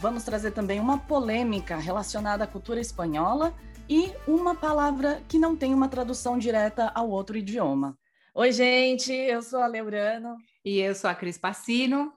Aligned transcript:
Vamos 0.00 0.24
trazer 0.24 0.52
também 0.52 0.80
uma 0.80 0.98
polêmica 0.98 1.76
relacionada 1.76 2.44
à 2.44 2.46
cultura 2.46 2.80
espanhola 2.80 3.54
e 3.88 4.12
uma 4.26 4.54
palavra 4.54 5.22
que 5.28 5.38
não 5.38 5.56
tem 5.56 5.74
uma 5.74 5.88
tradução 5.88 6.38
direta 6.38 6.90
ao 6.94 7.08
outro 7.10 7.36
idioma. 7.36 7.98
Oi, 8.34 8.50
gente, 8.50 9.12
eu 9.12 9.42
sou 9.42 9.60
a 9.60 9.66
Leurano. 9.66 10.36
E 10.64 10.78
eu 10.78 10.94
sou 10.94 11.10
a 11.10 11.14
Cris 11.14 11.36
Passino. 11.36 12.12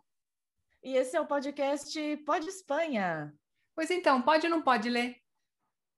E 0.84 0.96
esse 0.96 1.18
é 1.18 1.20
o 1.20 1.26
podcast 1.26 2.18
Pode 2.26 2.48
Espanha. 2.48 3.34
Pois 3.76 3.90
então, 3.92 4.22
pode 4.22 4.46
ou 4.46 4.52
não 4.52 4.62
pode 4.62 4.90
ler? 4.90 5.18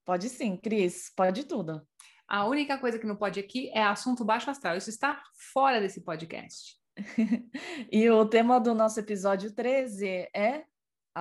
Pode 0.06 0.30
sim, 0.30 0.56
Cris, 0.56 1.12
pode 1.16 1.44
tudo. 1.44 1.86
A 2.28 2.46
única 2.46 2.78
coisa 2.78 2.98
que 2.98 3.06
não 3.06 3.16
pode 3.16 3.40
aqui 3.40 3.70
é 3.74 3.84
assunto 3.84 4.26
baixo 4.26 4.50
astral. 4.50 4.78
Isso 4.78 4.90
está 4.90 5.22
fora 5.54 5.80
desse 5.80 6.02
podcast. 6.02 6.78
e 7.92 8.10
o 8.10 8.26
tema 8.26 8.60
do 8.60 8.74
nosso 8.74 9.00
episódio 9.00 9.54
13 9.54 10.30
é 10.34 10.66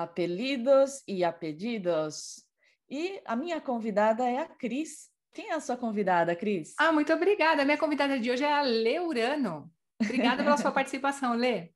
apelidos 0.02 1.02
e 1.08 1.24
apelidos. 1.24 2.44
E 2.88 3.20
a 3.24 3.34
minha 3.34 3.60
convidada 3.60 4.28
é 4.28 4.38
a 4.38 4.46
Cris. 4.46 5.08
Quem 5.32 5.50
é 5.50 5.54
a 5.54 5.60
sua 5.60 5.76
convidada, 5.76 6.36
Cris? 6.36 6.74
Ah, 6.78 6.92
muito 6.92 7.12
obrigada. 7.12 7.62
A 7.62 7.64
minha 7.64 7.78
convidada 7.78 8.20
de 8.20 8.30
hoje 8.30 8.44
é 8.44 8.52
a 8.52 8.60
Leurano. 8.60 9.72
Obrigada 10.00 10.44
pela 10.44 10.58
sua 10.58 10.70
participação, 10.72 11.32
Lê. 11.34 11.70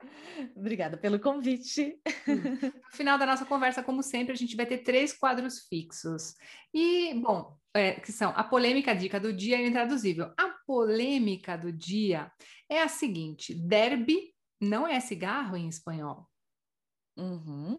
Obrigada 0.54 0.98
pelo 0.98 1.18
convite. 1.18 1.98
No 2.27 2.90
final 2.92 3.16
da 3.16 3.24
nossa 3.24 3.46
conversa, 3.46 3.82
como 3.82 4.02
sempre, 4.02 4.34
a 4.34 4.36
gente 4.36 4.55
vai 4.55 4.66
ter 4.66 4.78
três 4.78 5.14
quadros 5.14 5.60
fixos. 5.66 6.34
E, 6.74 7.14
bom, 7.14 7.56
é, 7.74 7.94
que 7.94 8.12
são 8.12 8.32
a 8.36 8.44
polêmica 8.44 8.94
dica 8.94 9.18
do 9.18 9.32
dia 9.32 9.58
e 9.58 9.64
o 9.64 9.68
intraduzível. 9.68 10.30
A 10.36 10.55
polêmica 10.66 11.56
do 11.56 11.72
dia 11.72 12.30
é 12.68 12.82
a 12.82 12.88
seguinte: 12.88 13.55
derby 13.55 14.34
não 14.60 14.86
é 14.86 15.00
cigarro 15.00 15.56
em 15.56 15.68
espanhol. 15.68 16.30
Uhum. 17.16 17.78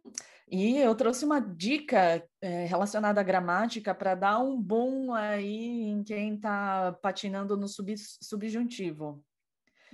E 0.50 0.78
eu 0.78 0.94
trouxe 0.96 1.26
uma 1.26 1.40
dica 1.40 2.24
é, 2.42 2.66
relacionada 2.66 3.22
à 3.22 3.24
gramática 3.24 3.96
para 3.96 4.16
dar 4.16 4.40
um 4.40 4.62
bom 4.62 5.14
aí 5.14 5.90
em 5.90 6.04
quem 6.04 6.36
está 6.36 6.92
patinando 7.02 7.56
no 7.58 7.68
sub, 7.68 7.96
subjuntivo. 7.98 9.24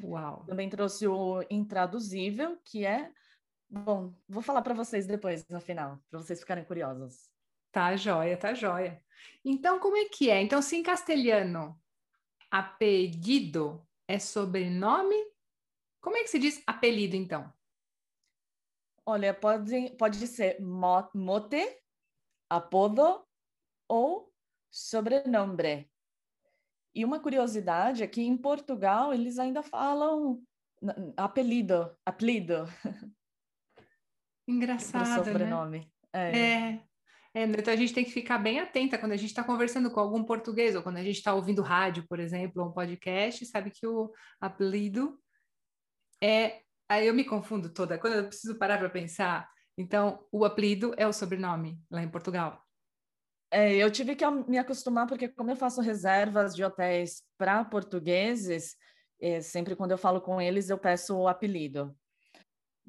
Uau! 0.04 0.44
Também 0.46 0.70
trouxe 0.70 1.08
o 1.08 1.44
intraduzível, 1.50 2.58
que 2.64 2.86
é. 2.86 3.12
Bom, 3.70 4.14
vou 4.28 4.42
falar 4.42 4.62
para 4.62 4.74
vocês 4.74 5.06
depois, 5.06 5.48
no 5.48 5.60
final, 5.60 6.00
para 6.10 6.20
vocês 6.20 6.40
ficarem 6.40 6.64
curiosos. 6.64 7.30
Tá 7.72 7.96
joia, 7.96 8.38
tá 8.38 8.54
joia. 8.54 9.02
Então, 9.44 9.80
como 9.80 9.98
é 9.98 10.06
que 10.06 10.30
é? 10.30 10.42
Então, 10.42 10.62
se 10.62 10.76
em 10.76 10.84
castelhano 10.84 11.80
apelido 12.50 13.86
é 14.08 14.20
sobrenome, 14.20 15.16
como 16.02 16.16
é 16.16 16.24
que 16.24 16.30
se 16.30 16.40
diz 16.40 16.62
apelido, 16.66 17.16
então? 17.16 17.52
Olha, 19.10 19.34
pode, 19.34 19.92
pode 19.92 20.28
ser 20.28 20.60
mote, 20.60 21.82
apodo 22.50 23.26
ou 23.88 24.30
sobrenome. 24.70 25.90
E 26.94 27.06
uma 27.06 27.18
curiosidade 27.18 28.04
é 28.04 28.08
que 28.08 28.22
em 28.22 28.36
Portugal 28.36 29.14
eles 29.14 29.40
ainda 29.40 29.64
falam 29.64 30.44
apelido, 31.16 31.96
apelido. 32.06 32.66
Engraçado, 34.46 35.24
sobrenome. 35.24 35.90
né? 36.14 36.32
É. 36.34 36.40
é. 36.40 36.84
é. 37.36 37.44
então 37.44 37.74
a 37.74 37.78
gente 37.78 37.94
tem 37.94 38.04
que 38.04 38.12
ficar 38.12 38.40
bem 38.40 38.60
atenta 38.60 38.98
quando 38.98 39.14
a 39.14 39.18
gente 39.18 39.30
está 39.30 39.44
conversando 39.44 39.90
com 39.90 40.02
algum 40.02 40.24
português 40.24 40.76
ou 40.76 40.84
quando 40.84 40.98
a 40.98 41.04
gente 41.04 41.18
está 41.18 41.34
ouvindo 41.34 41.62
rádio, 41.62 42.06
por 42.10 42.20
exemplo, 42.20 42.62
ou 42.62 42.70
um 42.70 42.74
podcast, 42.74 43.46
sabe 43.46 43.72
que 43.72 43.88
o 43.88 44.12
apelido 44.42 45.18
é. 46.22 46.62
Aí 46.90 47.08
eu 47.08 47.14
me 47.14 47.26
confundo 47.26 47.70
toda. 47.70 47.98
Quando 47.98 48.14
eu 48.14 48.28
preciso 48.28 48.58
parar 48.58 48.78
para 48.78 48.90
pensar, 48.90 49.50
então 49.78 50.26
o 50.32 50.46
apelido 50.46 50.94
é 50.98 51.06
o 51.06 51.14
sobrenome 51.14 51.80
lá 51.92 52.02
em 52.02 52.10
Portugal. 52.10 52.64
É, 53.52 53.76
eu 53.76 53.90
tive 53.90 54.16
que 54.16 54.26
me 54.48 54.58
acostumar, 54.58 55.08
porque 55.08 55.28
como 55.28 55.52
eu 55.52 55.56
faço 55.56 55.82
reservas 55.82 56.54
de 56.54 56.64
hotéis 56.64 57.24
para 57.38 57.64
portugueses, 57.64 58.76
é, 59.22 59.40
sempre 59.42 59.76
quando 59.76 59.92
eu 59.92 59.98
falo 59.98 60.22
com 60.22 60.42
eles, 60.42 60.70
eu 60.70 60.78
peço 60.78 61.16
o 61.16 61.28
apelido. 61.28 61.96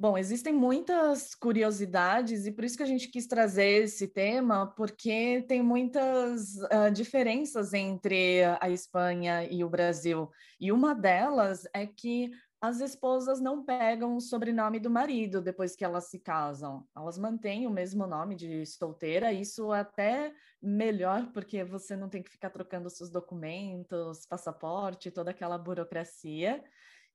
Bom, 0.00 0.16
existem 0.16 0.52
muitas 0.52 1.34
curiosidades 1.34 2.46
e 2.46 2.52
por 2.52 2.62
isso 2.62 2.76
que 2.76 2.84
a 2.84 2.86
gente 2.86 3.08
quis 3.08 3.26
trazer 3.26 3.82
esse 3.82 4.06
tema, 4.06 4.72
porque 4.76 5.44
tem 5.48 5.60
muitas 5.60 6.54
uh, 6.54 6.88
diferenças 6.92 7.74
entre 7.74 8.44
a 8.60 8.70
Espanha 8.70 9.42
e 9.50 9.64
o 9.64 9.68
Brasil. 9.68 10.30
E 10.60 10.70
uma 10.70 10.94
delas 10.94 11.64
é 11.74 11.84
que 11.84 12.30
as 12.60 12.80
esposas 12.80 13.40
não 13.40 13.64
pegam 13.64 14.16
o 14.16 14.20
sobrenome 14.20 14.80
do 14.80 14.90
marido 14.90 15.40
depois 15.40 15.76
que 15.76 15.84
elas 15.84 16.08
se 16.10 16.18
casam. 16.18 16.84
Elas 16.96 17.16
mantêm 17.16 17.66
o 17.66 17.70
mesmo 17.70 18.06
nome 18.06 18.34
de 18.34 18.66
solteira. 18.66 19.32
Isso 19.32 19.72
é 19.72 19.80
até 19.80 20.34
melhor, 20.60 21.30
porque 21.32 21.62
você 21.62 21.94
não 21.94 22.08
tem 22.08 22.22
que 22.22 22.30
ficar 22.30 22.50
trocando 22.50 22.90
seus 22.90 23.10
documentos, 23.10 24.26
passaporte, 24.26 25.10
toda 25.10 25.30
aquela 25.30 25.56
burocracia. 25.56 26.62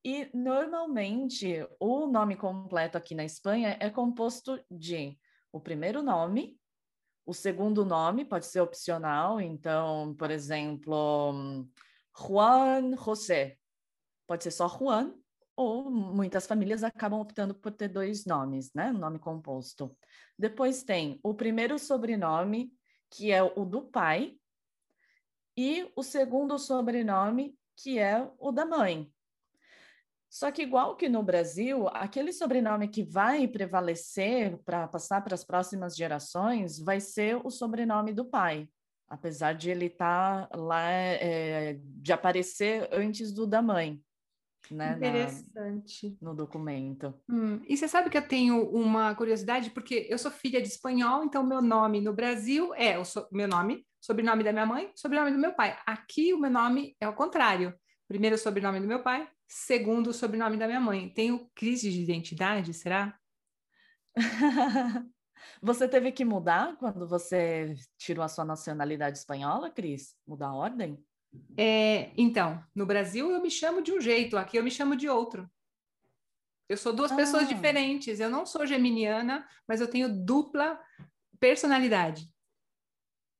E 0.05 0.29
normalmente 0.33 1.67
o 1.79 2.07
nome 2.07 2.37
completo 2.37 2.97
aqui 2.97 3.13
na 3.13 3.25
Espanha 3.25 3.77
é 3.81 3.89
composto 3.89 4.57
de 4.71 5.17
o 5.51 5.59
primeiro 5.59 6.01
nome, 6.01 6.57
o 7.25 7.33
segundo 7.33 7.85
nome 7.85 8.25
pode 8.25 8.45
ser 8.45 8.59
opcional, 8.59 9.39
então, 9.39 10.13
por 10.15 10.31
exemplo, 10.31 11.65
Juan 12.17 12.95
José. 12.97 13.57
Pode 14.27 14.43
ser 14.43 14.51
só 14.51 14.67
Juan 14.67 15.13
ou 15.55 15.89
muitas 15.89 16.47
famílias 16.47 16.83
acabam 16.83 17.19
optando 17.19 17.53
por 17.53 17.71
ter 17.71 17.87
dois 17.87 18.25
nomes, 18.25 18.73
né? 18.73 18.91
Nome 18.91 19.19
composto. 19.19 19.95
Depois 20.37 20.83
tem 20.83 21.19
o 21.23 21.33
primeiro 21.33 21.77
sobrenome, 21.77 22.71
que 23.11 23.31
é 23.31 23.43
o 23.43 23.63
do 23.63 23.83
pai, 23.83 24.35
e 25.55 25.91
o 25.95 26.01
segundo 26.01 26.57
sobrenome, 26.57 27.55
que 27.75 27.99
é 27.99 28.27
o 28.39 28.51
da 28.51 28.65
mãe. 28.65 29.11
Só 30.27 30.51
que, 30.51 30.63
igual 30.63 30.95
que 30.95 31.07
no 31.07 31.21
Brasil, 31.21 31.87
aquele 31.89 32.33
sobrenome 32.33 32.87
que 32.87 33.03
vai 33.03 33.47
prevalecer 33.47 34.57
para 34.65 34.87
passar 34.87 35.23
para 35.23 35.35
as 35.35 35.43
próximas 35.43 35.95
gerações 35.95 36.79
vai 36.79 36.99
ser 36.99 37.39
o 37.45 37.51
sobrenome 37.51 38.11
do 38.13 38.25
pai, 38.25 38.67
apesar 39.07 39.53
de 39.53 39.69
ele 39.69 39.85
estar 39.85 40.47
tá 40.47 40.57
lá, 40.57 40.89
é, 40.89 41.77
de 41.79 42.11
aparecer 42.11 42.89
antes 42.91 43.31
do 43.31 43.45
da 43.45 43.61
mãe 43.61 44.03
né? 44.71 44.93
Interessante. 44.97 46.17
Na, 46.21 46.29
no 46.29 46.35
documento. 46.35 47.13
Hum. 47.29 47.61
E 47.67 47.75
você 47.75 47.87
sabe 47.87 48.09
que 48.09 48.17
eu 48.17 48.27
tenho 48.27 48.69
uma 48.69 49.15
curiosidade, 49.15 49.71
porque 49.71 50.07
eu 50.09 50.17
sou 50.17 50.31
filha 50.31 50.61
de 50.61 50.67
espanhol, 50.67 51.23
então 51.23 51.43
meu 51.43 51.61
nome 51.61 51.99
no 52.01 52.13
Brasil 52.13 52.73
é 52.75 52.97
o 52.97 53.05
so, 53.05 53.27
meu 53.31 53.47
nome, 53.47 53.85
sobrenome 53.99 54.43
da 54.43 54.51
minha 54.51 54.65
mãe, 54.65 54.91
sobrenome 54.95 55.31
do 55.31 55.37
meu 55.37 55.53
pai. 55.53 55.77
Aqui 55.85 56.33
o 56.33 56.39
meu 56.39 56.51
nome 56.51 56.95
é 56.99 57.07
o 57.07 57.13
contrário. 57.13 57.73
Primeiro 58.07 58.35
o 58.35 58.39
sobrenome 58.39 58.79
do 58.79 58.87
meu 58.87 59.01
pai, 59.01 59.27
segundo 59.47 60.07
o 60.07 60.13
sobrenome 60.13 60.57
da 60.57 60.67
minha 60.67 60.79
mãe. 60.79 61.09
Tenho 61.09 61.49
crise 61.55 61.89
de 61.89 62.01
identidade, 62.01 62.73
será? 62.73 63.17
você 65.61 65.87
teve 65.87 66.11
que 66.11 66.25
mudar 66.25 66.77
quando 66.77 67.07
você 67.07 67.73
tirou 67.97 68.23
a 68.23 68.27
sua 68.27 68.45
nacionalidade 68.45 69.17
espanhola, 69.17 69.71
Cris? 69.71 70.15
Mudar 70.27 70.47
a 70.47 70.55
ordem? 70.55 71.03
É, 71.57 72.11
então, 72.17 72.63
no 72.73 72.85
Brasil 72.85 73.31
eu 73.31 73.41
me 73.41 73.51
chamo 73.51 73.81
de 73.81 73.91
um 73.91 74.01
jeito, 74.01 74.37
aqui 74.37 74.57
eu 74.57 74.63
me 74.63 74.71
chamo 74.71 74.95
de 74.95 75.07
outro. 75.07 75.49
Eu 76.67 76.77
sou 76.77 76.93
duas 76.93 77.11
ah. 77.11 77.15
pessoas 77.15 77.47
diferentes. 77.47 78.19
Eu 78.19 78.29
não 78.29 78.45
sou 78.45 78.65
geminiana, 78.65 79.47
mas 79.67 79.81
eu 79.81 79.87
tenho 79.87 80.09
dupla 80.09 80.79
personalidade. 81.39 82.31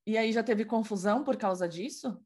E 0.06 0.18
aí 0.18 0.32
já 0.32 0.44
teve 0.44 0.66
confusão 0.66 1.24
por 1.24 1.38
causa 1.38 1.68
disso? 1.68 2.22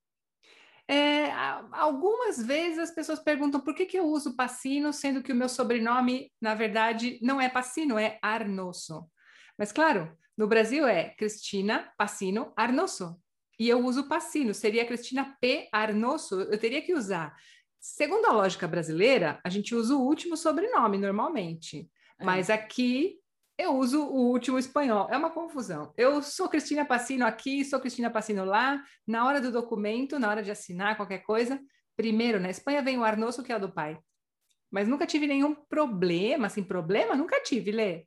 É, 0.89 1.31
algumas 1.71 2.41
vezes 2.41 2.79
as 2.79 2.91
pessoas 2.91 3.19
perguntam 3.19 3.59
por 3.59 3.75
que, 3.75 3.85
que 3.85 3.99
eu 3.99 4.05
uso 4.05 4.35
Passino, 4.35 4.91
sendo 4.93 5.21
que 5.21 5.31
o 5.31 5.35
meu 5.35 5.49
sobrenome, 5.49 6.31
na 6.41 6.55
verdade, 6.55 7.19
não 7.21 7.39
é 7.39 7.49
Passino, 7.49 7.99
é 7.99 8.17
Arnoso. 8.21 9.09
Mas, 9.57 9.71
claro, 9.71 10.17
no 10.35 10.47
Brasil 10.47 10.87
é 10.87 11.09
Cristina 11.15 11.91
Passino 11.97 12.53
Arnoso 12.55 13.21
e 13.59 13.67
eu 13.67 13.83
uso 13.85 14.07
Passino, 14.07 14.53
seria 14.53 14.85
Cristina 14.85 15.35
P. 15.41 15.67
Arnoso, 15.71 16.41
eu 16.41 16.57
teria 16.57 16.81
que 16.81 16.93
usar. 16.93 17.35
Segundo 17.79 18.25
a 18.25 18.31
lógica 18.33 18.67
brasileira, 18.67 19.39
a 19.43 19.49
gente 19.49 19.73
usa 19.73 19.95
o 19.95 20.01
último 20.01 20.35
sobrenome 20.35 20.97
normalmente, 20.97 21.89
é. 22.19 22.25
mas 22.25 22.49
aqui 22.49 23.19
Eu 23.59 23.75
uso 23.75 24.03
o 24.03 24.29
último 24.29 24.59
espanhol, 24.59 25.07
é 25.09 25.17
uma 25.17 25.31
confusão. 25.31 25.91
Eu 25.97 26.21
sou 26.21 26.47
Cristina 26.47 26.85
Passino 26.85 27.25
aqui, 27.25 27.65
sou 27.65 27.79
Cristina 27.79 28.07
Passino 28.07 28.45
lá. 28.45 28.83
Na 29.05 29.25
hora 29.25 29.41
do 29.41 29.51
documento, 29.51 30.19
na 30.19 30.29
hora 30.29 30.43
de 30.43 30.51
assinar 30.51 30.95
qualquer 30.95 31.23
coisa, 31.23 31.59
primeiro, 31.95 32.39
na 32.39 32.51
Espanha 32.51 32.83
vem 32.83 32.99
o 32.99 33.03
Arnoso, 33.03 33.41
que 33.41 33.51
é 33.51 33.55
o 33.55 33.59
do 33.59 33.71
pai. 33.71 33.97
Mas 34.69 34.87
nunca 34.87 35.07
tive 35.07 35.25
nenhum 35.25 35.55
problema, 35.55 36.45
assim, 36.45 36.63
problema? 36.63 37.15
Nunca 37.15 37.41
tive, 37.41 37.71
Lê. 37.71 38.05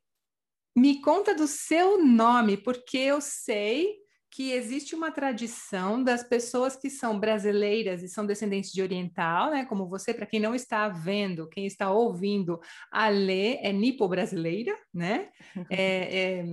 Me 0.73 1.01
conta 1.01 1.35
do 1.35 1.45
seu 1.47 2.01
nome, 2.01 2.55
porque 2.55 2.97
eu 2.97 3.19
sei 3.19 3.97
que 4.31 4.53
existe 4.53 4.95
uma 4.95 5.11
tradição 5.11 6.01
das 6.01 6.23
pessoas 6.23 6.77
que 6.77 6.89
são 6.89 7.19
brasileiras 7.19 8.01
e 8.01 8.07
são 8.07 8.25
descendentes 8.25 8.71
de 8.71 8.81
oriental, 8.81 9.51
né? 9.51 9.65
Como 9.65 9.89
você, 9.89 10.13
para 10.13 10.25
quem 10.25 10.39
não 10.39 10.55
está 10.55 10.87
vendo, 10.87 11.49
quem 11.49 11.65
está 11.65 11.91
ouvindo, 11.91 12.57
a 12.89 13.09
Lê 13.09 13.57
é 13.57 13.73
nipo-brasileira, 13.73 14.75
né? 14.93 15.29
É, 15.69 16.39
é, 16.39 16.45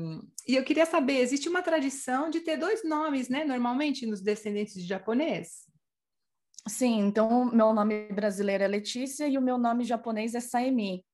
e 0.47 0.55
eu 0.55 0.65
queria 0.65 0.87
saber, 0.87 1.19
existe 1.19 1.49
uma 1.49 1.63
tradição 1.63 2.31
de 2.31 2.41
ter 2.41 2.57
dois 2.57 2.83
nomes, 2.85 3.29
né? 3.29 3.45
Normalmente 3.45 4.07
nos 4.07 4.21
descendentes 4.21 4.75
de 4.75 4.87
japonês? 4.87 5.67
Sim, 6.67 7.01
então 7.01 7.45
meu 7.47 7.73
nome 7.73 8.09
brasileiro 8.13 8.65
é 8.65 8.69
Letícia 8.69 9.29
e 9.29 9.39
o 9.39 9.43
meu 9.43 9.57
nome 9.57 9.85
japonês 9.85 10.35
é 10.35 10.41
Saemi. 10.41 11.05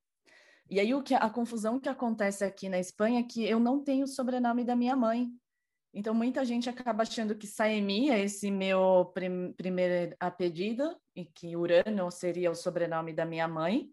E 0.70 0.80
aí 0.80 0.94
o 0.94 1.02
que 1.02 1.14
a 1.14 1.28
confusão 1.28 1.78
que 1.78 1.88
acontece 1.88 2.42
aqui 2.42 2.68
na 2.68 2.78
Espanha 2.78 3.20
é 3.20 3.22
que 3.22 3.44
eu 3.44 3.60
não 3.60 3.82
tenho 3.82 4.04
o 4.04 4.08
sobrenome 4.08 4.64
da 4.64 4.74
minha 4.74 4.96
mãe. 4.96 5.28
Então, 5.96 6.12
muita 6.12 6.44
gente 6.44 6.68
acaba 6.68 7.04
achando 7.04 7.36
que 7.36 7.46
Saemi 7.46 8.10
é 8.10 8.20
esse 8.20 8.50
meu 8.50 9.12
prim 9.14 9.52
primeiro 9.52 10.16
apelido 10.18 10.96
e 11.14 11.24
que 11.24 11.56
Urano 11.56 12.10
seria 12.10 12.50
o 12.50 12.54
sobrenome 12.54 13.12
da 13.12 13.24
minha 13.24 13.46
mãe. 13.46 13.88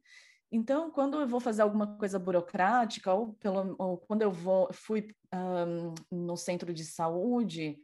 Então, 0.51 0.89
quando 0.89 1.19
eu 1.19 1.27
vou 1.27 1.39
fazer 1.39 1.61
alguma 1.61 1.95
coisa 1.97 2.17
burocrática 2.17 3.13
ou, 3.13 3.33
pelo, 3.33 3.75
ou 3.77 3.97
quando 3.99 4.23
eu 4.23 4.31
vou, 4.31 4.67
fui 4.73 5.15
um, 5.31 5.93
no 6.11 6.35
centro 6.35 6.73
de 6.73 6.83
saúde, 6.83 7.77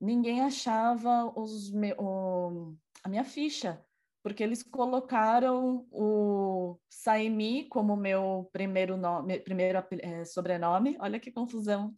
ninguém 0.00 0.40
achava 0.40 1.30
me, 1.74 1.92
o, 1.98 2.74
a 3.04 3.08
minha 3.08 3.22
ficha, 3.22 3.84
porque 4.22 4.42
eles 4.42 4.62
colocaram 4.62 5.86
o 5.92 6.78
Saemi 6.88 7.68
como 7.68 7.94
meu 7.96 8.48
primeiro 8.50 8.96
nome, 8.96 9.38
primeiro 9.40 9.78
é, 10.00 10.24
sobrenome. 10.24 10.96
Olha 11.00 11.20
que 11.20 11.30
confusão 11.30 11.94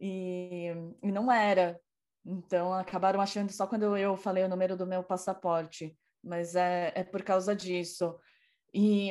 e, 0.00 0.68
e 1.02 1.12
não 1.12 1.30
era. 1.30 1.80
Então, 2.24 2.72
acabaram 2.74 3.20
achando 3.20 3.50
só 3.52 3.66
quando 3.66 3.96
eu 3.96 4.16
falei 4.16 4.44
o 4.44 4.48
número 4.48 4.76
do 4.76 4.86
meu 4.86 5.02
passaporte, 5.02 5.96
mas 6.22 6.54
é, 6.54 6.92
é 6.94 7.04
por 7.04 7.22
causa 7.22 7.54
disso. 7.56 8.18
E, 8.74 9.10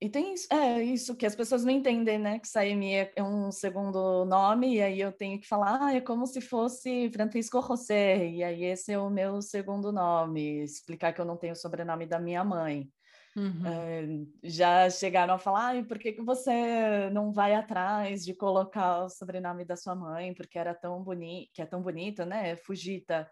e 0.00 0.08
tem 0.08 0.34
é, 0.50 0.82
isso 0.82 1.14
que 1.14 1.26
as 1.26 1.36
pessoas 1.36 1.62
não 1.62 1.70
entendem, 1.70 2.18
né? 2.18 2.38
Que 2.38 2.48
Saemi 2.48 2.94
é, 2.94 3.12
é 3.16 3.22
um 3.22 3.52
segundo 3.52 4.24
nome, 4.24 4.76
e 4.76 4.82
aí 4.82 5.00
eu 5.00 5.12
tenho 5.12 5.38
que 5.38 5.46
falar, 5.46 5.78
ah, 5.82 5.94
é 5.94 6.00
como 6.00 6.26
se 6.26 6.40
fosse 6.40 7.10
Francisco 7.12 7.60
José, 7.60 8.26
e 8.26 8.42
aí 8.42 8.64
esse 8.64 8.92
é 8.92 8.98
o 8.98 9.10
meu 9.10 9.42
segundo 9.42 9.92
nome, 9.92 10.62
explicar 10.62 11.12
que 11.12 11.20
eu 11.20 11.26
não 11.26 11.36
tenho 11.36 11.52
o 11.52 11.56
sobrenome 11.56 12.06
da 12.06 12.18
minha 12.18 12.42
mãe. 12.42 12.90
Uhum. 13.36 13.62
Uh, 13.62 14.32
já 14.42 14.90
chegaram 14.90 15.34
a 15.34 15.38
falar, 15.38 15.76
ah, 15.76 15.84
por 15.84 15.98
que, 15.98 16.12
que 16.12 16.22
você 16.22 17.08
não 17.10 17.32
vai 17.32 17.54
atrás 17.54 18.24
de 18.24 18.34
colocar 18.34 19.04
o 19.04 19.08
sobrenome 19.08 19.64
da 19.64 19.76
sua 19.76 19.94
mãe, 19.94 20.34
porque 20.34 20.58
era 20.58 20.74
tão 20.74 21.02
bonito, 21.02 21.50
que 21.52 21.62
é 21.62 21.66
tão 21.66 21.80
bonito, 21.80 22.24
né? 22.24 22.56
Fujita. 22.56 23.30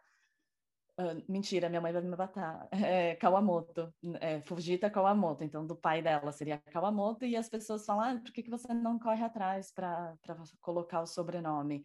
Uh, 1.01 1.23
mentira, 1.29 1.69
minha 1.69 1.81
mãe 1.81 1.93
vai 1.93 2.03
me 2.03 2.17
matar. 2.17 2.69
É, 2.73 3.17
Kawamoto. 3.17 3.93
É, 4.21 4.41
Fujita 4.43 4.91
Kawamoto. 4.91 5.43
Então, 5.45 5.67
do 5.67 5.77
pai 5.77 6.01
dela 6.01 6.31
seria 6.33 6.59
Kawamoto, 6.59 7.25
e 7.25 7.37
as 7.37 7.49
pessoas 7.49 7.85
falam, 7.85 8.17
ah, 8.17 8.21
por 8.21 8.33
que, 8.33 8.43
que 8.43 8.51
você 8.51 8.73
não 8.73 8.99
corre 8.99 9.25
atrás 9.25 9.73
para 9.73 10.17
colocar 10.61 11.01
o 11.01 11.07
sobrenome? 11.07 11.85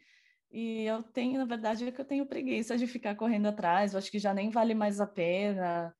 E 0.51 0.83
eu 0.83 1.01
tenho, 1.01 1.39
na 1.39 1.45
verdade, 1.45 1.87
é 1.87 1.91
que 1.91 1.99
eu 1.99 2.05
tenho 2.05 2.27
preguiça 2.27 2.77
de 2.77 2.85
ficar 2.85 3.15
correndo 3.15 3.47
atrás, 3.47 3.93
eu 3.93 3.97
acho 3.97 4.11
que 4.11 4.19
já 4.19 4.35
nem 4.35 4.51
vale 4.51 4.75
mais 4.75 5.01
a 5.01 5.07
pena. 5.07 5.95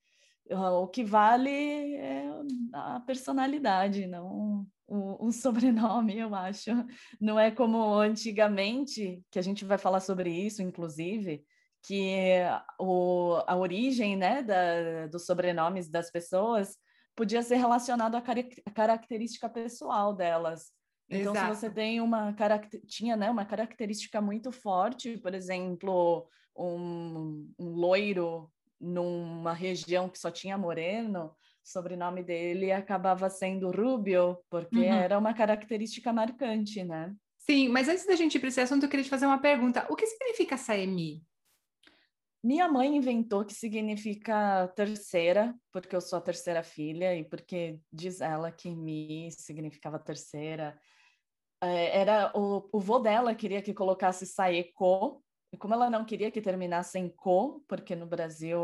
O 0.50 0.88
que 0.88 1.04
vale 1.04 1.96
é 1.96 2.30
a 2.74 3.00
personalidade, 3.00 4.08
não 4.08 4.68
o, 4.88 5.28
o, 5.28 5.32
sobrenome, 5.32 6.20
eu 6.20 6.34
acho. 6.36 6.72
Não 7.20 7.40
é 7.40 7.50
como 7.50 7.96
antigamente, 7.96 9.24
que 9.32 9.40
a 9.40 9.42
gente 9.42 9.66
vai 9.66 9.78
falar 9.78 10.00
sobre 10.00 10.30
isso, 10.30 10.62
inclusive, 10.62 11.44
que 11.84 12.38
o, 12.80 13.42
a 13.48 13.56
origem 13.56 14.16
né, 14.16 14.44
da, 14.44 15.08
dos 15.08 15.26
sobrenomes 15.26 15.90
das 15.90 16.12
pessoas 16.12 16.78
podia 17.16 17.42
ser 17.42 17.56
relacionado 17.56 18.16
à 18.16 18.22
característica 18.74 19.50
pessoal 19.50 20.14
delas. 20.14 20.72
Então, 21.10 21.34
Exato. 21.34 21.56
se 21.56 21.62
você 21.62 21.70
tem 21.70 22.02
uma 22.02 22.34
tinha 22.88 23.16
né, 23.16 23.30
uma 23.30 23.46
característica 23.46 24.22
muito 24.22 24.52
forte, 24.52 25.18
por 25.18 25.34
exemplo, 25.34 26.28
um, 26.56 27.52
um 27.60 27.70
loiro 27.70 28.52
numa 28.84 29.54
região 29.54 30.10
que 30.10 30.20
só 30.20 30.30
tinha 30.30 30.58
moreno, 30.58 31.28
o 31.28 31.36
sobrenome 31.64 32.22
dele 32.22 32.72
acabava 32.72 33.30
sendo 33.30 33.72
Rubio, 33.72 34.38
porque 34.50 34.80
uhum. 34.80 34.94
era 34.94 35.18
uma 35.18 35.34
característica 35.34 36.12
marcante, 36.12 36.84
né? 36.84 37.16
Sim, 37.38 37.70
mas 37.70 37.88
antes 37.88 38.06
da 38.06 38.16
gente 38.16 38.36
ir 38.36 38.40
para 38.40 38.50
esse 38.50 38.62
assunto, 38.62 38.84
eu 38.84 38.90
queria 38.90 39.04
te 39.04 39.10
fazer 39.10 39.26
uma 39.26 39.40
pergunta. 39.40 39.86
O 39.90 39.96
que 39.96 40.06
significa 40.06 40.58
Saemi? 40.58 41.24
Minha 42.44 42.68
mãe 42.68 42.94
inventou 42.96 43.46
que 43.46 43.54
significa 43.54 44.68
terceira, 44.76 45.56
porque 45.72 45.96
eu 45.96 46.02
sou 46.02 46.20
a 46.20 46.22
terceira 46.22 46.62
filha 46.62 47.16
e 47.16 47.24
porque 47.24 47.80
diz 47.92 48.20
ela 48.20 48.52
que 48.52 48.70
Mi 48.70 49.30
significava 49.32 49.98
terceira. 49.98 50.78
É, 51.62 52.02
era 52.02 52.34
o, 52.36 52.70
o 52.74 52.80
vô 52.82 53.00
dela 53.00 53.34
queria 53.34 53.62
que 53.62 53.74
colocasse 53.74 54.26
Saeko, 54.26 55.23
e 55.54 55.58
como 55.58 55.76
ela 55.76 55.88
não 55.88 56.04
queria 56.04 56.32
que 56.32 56.42
terminasse 56.42 56.98
em 56.98 57.08
co, 57.08 57.64
porque 57.68 57.96
no 57.96 58.08
Brasil 58.08 58.60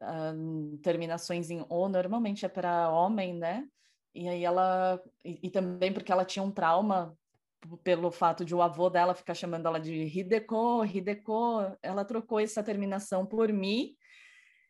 uh, 0.00 0.78
terminações 0.80 1.50
em 1.50 1.66
o 1.68 1.88
normalmente 1.88 2.46
é 2.46 2.48
para 2.48 2.90
homem, 2.90 3.34
né? 3.34 3.66
E 4.14 4.28
aí 4.28 4.44
ela 4.44 5.02
e, 5.24 5.40
e, 5.42 5.50
também 5.50 5.92
porque 5.92 6.12
ela 6.12 6.24
tinha 6.24 6.44
um 6.44 6.52
trauma 6.52 7.18
pelo 7.82 8.12
fato 8.12 8.44
de 8.44 8.54
o 8.54 8.62
avô 8.62 8.88
dela 8.88 9.16
ficar 9.16 9.34
chamando 9.34 9.66
ela 9.66 9.80
de 9.80 10.04
Hideko, 10.04 10.84
Hideko, 10.84 11.76
ela 11.82 12.04
trocou 12.04 12.38
essa 12.38 12.62
terminação 12.62 13.26
por 13.26 13.52
mi. 13.52 13.96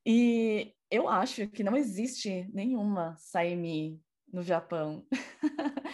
E 0.06 0.74
eu 0.90 1.06
acho 1.06 1.46
que 1.48 1.62
não 1.62 1.76
existe 1.76 2.48
nenhuma 2.50 3.14
Saimi 3.18 4.00
no 4.32 4.42
Japão. 4.42 5.06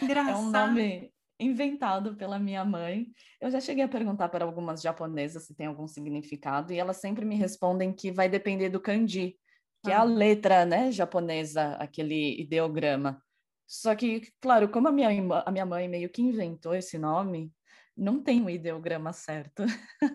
Engraçado. 0.01 0.31
é 0.31 0.37
um 0.37 0.51
nome 0.51 1.13
inventado 1.39 2.17
pela 2.17 2.39
minha 2.39 2.65
mãe. 2.65 3.07
Eu 3.41 3.51
já 3.51 3.61
cheguei 3.61 3.85
a 3.85 3.89
perguntar 3.89 4.29
para 4.29 4.45
algumas 4.45 4.83
japonesas 4.83 5.45
se 5.45 5.55
tem 5.55 5.67
algum 5.67 5.87
significado 5.87 6.73
e 6.73 6.79
elas 6.79 6.99
sempre 6.99 7.25
me 7.25 7.37
respondem 7.37 7.93
que 7.93 8.11
vai 8.11 8.29
depender 8.29 8.69
do 8.69 8.81
kanji, 8.81 9.37
que 9.85 9.91
ah. 9.91 9.95
é 9.95 9.97
a 9.97 10.01
ah. 10.01 10.05
letra, 10.05 10.65
né, 10.65 10.91
japonesa, 10.91 11.75
aquele 11.75 12.41
ideograma. 12.41 13.23
Só 13.67 13.95
que, 13.95 14.23
claro, 14.41 14.69
como 14.71 14.89
a 14.89 14.93
minha, 14.93 15.11
a 15.45 15.51
minha 15.51 15.67
mãe 15.67 15.87
meio 15.89 16.09
que 16.09 16.23
inventou 16.23 16.75
esse 16.75 16.97
nome, 16.97 17.53
não 17.95 18.23
tem 18.23 18.41
um 18.41 18.49
ideograma 18.49 19.13
certo. 19.13 19.65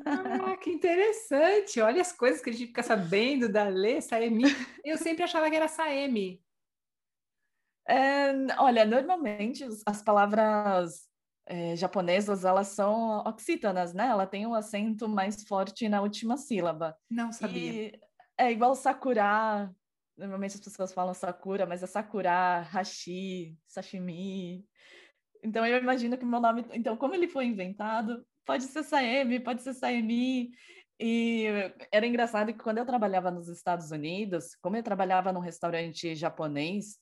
Ah, 0.06 0.58
que 0.58 0.70
interessante! 0.70 1.82
Olha 1.82 2.02
as 2.02 2.14
coisas 2.14 2.42
que 2.42 2.50
a 2.50 2.54
gente 2.54 2.68
fica 2.68 2.82
sabendo 2.82 3.50
da 3.50 3.68
Lê, 3.68 4.00
Saemi. 4.02 4.46
Eu 4.84 4.98
sempre 4.98 5.24
achava 5.24 5.50
que 5.50 5.56
era 5.56 5.68
Saemi. 5.68 6.42
É, 7.88 8.32
olha, 8.58 8.86
normalmente 8.86 9.68
as 9.86 10.02
palavras 10.02 11.10
é, 11.46 11.76
japonesas, 11.76 12.46
elas 12.46 12.68
são 12.68 13.20
oxítonas, 13.26 13.94
né? 13.94 14.08
Ela 14.08 14.26
tem 14.26 14.48
um 14.48 14.54
acento 14.54 15.08
mais 15.08 15.44
forte 15.44 15.90
na 15.90 16.02
última 16.02 16.38
sílaba. 16.38 16.96
Não 17.10 17.32
sabia. 17.32 17.88
E 17.88 18.00
é 18.38 18.52
igual 18.52 18.76
sakura. 18.76 19.72
Normalmente 20.18 20.56
as 20.56 20.62
pessoas 20.62 20.94
falam 20.94 21.14
sakura, 21.14 21.66
mas 21.66 21.84
é 21.84 21.88
sakura, 21.88 22.62
hashi, 22.62 23.58
sashimi. 23.68 24.66
Então 25.44 25.66
eu 25.66 25.78
imagino 25.78 26.18
que 26.18 26.26
meu 26.26 26.40
nome, 26.40 26.66
então 26.72 26.96
como 26.96 27.16
ele 27.16 27.28
foi 27.28 27.46
inventado, 27.46 28.26
pode 28.46 28.64
ser 28.64 28.84
Saemi, 28.84 29.40
pode 29.40 29.62
ser 29.62 29.74
Saemi. 29.74 30.52
E 31.00 31.46
era 31.92 32.06
engraçado 32.06 32.54
que 32.54 32.64
quando 32.64 32.78
eu 32.78 32.86
trabalhava 32.86 33.32
nos 33.32 33.50
Estados 33.50 33.92
Unidos, 33.92 34.56
como 34.62 34.78
eu 34.78 34.84
trabalhava 34.84 35.34
num 35.34 35.40
restaurante 35.40 36.16
japonês, 36.16 36.98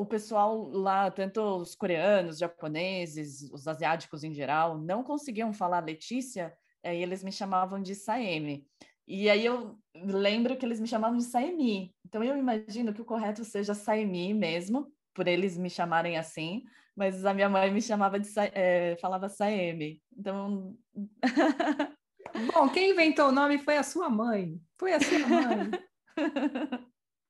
o 0.00 0.06
pessoal 0.06 0.68
lá, 0.68 1.10
tanto 1.10 1.40
os 1.40 1.74
coreanos, 1.74 2.38
japoneses, 2.38 3.50
os 3.52 3.66
asiáticos 3.66 4.22
em 4.22 4.32
geral, 4.32 4.78
não 4.78 5.02
conseguiam 5.02 5.52
falar 5.52 5.84
Letícia, 5.84 6.54
aí 6.84 7.02
eles 7.02 7.24
me 7.24 7.32
chamavam 7.32 7.82
de 7.82 7.94
Saemi. 7.94 8.64
E 9.06 9.28
aí 9.28 9.44
eu 9.44 9.76
lembro 9.94 10.56
que 10.56 10.64
eles 10.64 10.78
me 10.78 10.86
chamavam 10.86 11.16
de 11.16 11.24
Saemi. 11.24 11.94
Então 12.06 12.22
eu 12.22 12.36
imagino 12.36 12.94
que 12.94 13.02
o 13.02 13.04
correto 13.04 13.44
seja 13.44 13.74
Saemi 13.74 14.32
mesmo, 14.32 14.92
por 15.12 15.26
eles 15.26 15.58
me 15.58 15.68
chamarem 15.68 16.16
assim, 16.16 16.62
mas 16.94 17.24
a 17.24 17.34
minha 17.34 17.48
mãe 17.48 17.72
me 17.72 17.82
chamava 17.82 18.20
de 18.20 18.28
é, 18.54 18.96
falava 19.00 19.28
Saemi. 19.28 20.00
Então 20.16 20.76
Bom, 22.54 22.68
quem 22.68 22.90
inventou 22.90 23.28
o 23.28 23.32
nome 23.32 23.58
foi 23.58 23.76
a 23.76 23.82
sua 23.82 24.08
mãe. 24.08 24.60
Foi 24.78 24.92
a 24.92 25.00
sua 25.00 25.18
mãe. 25.18 25.70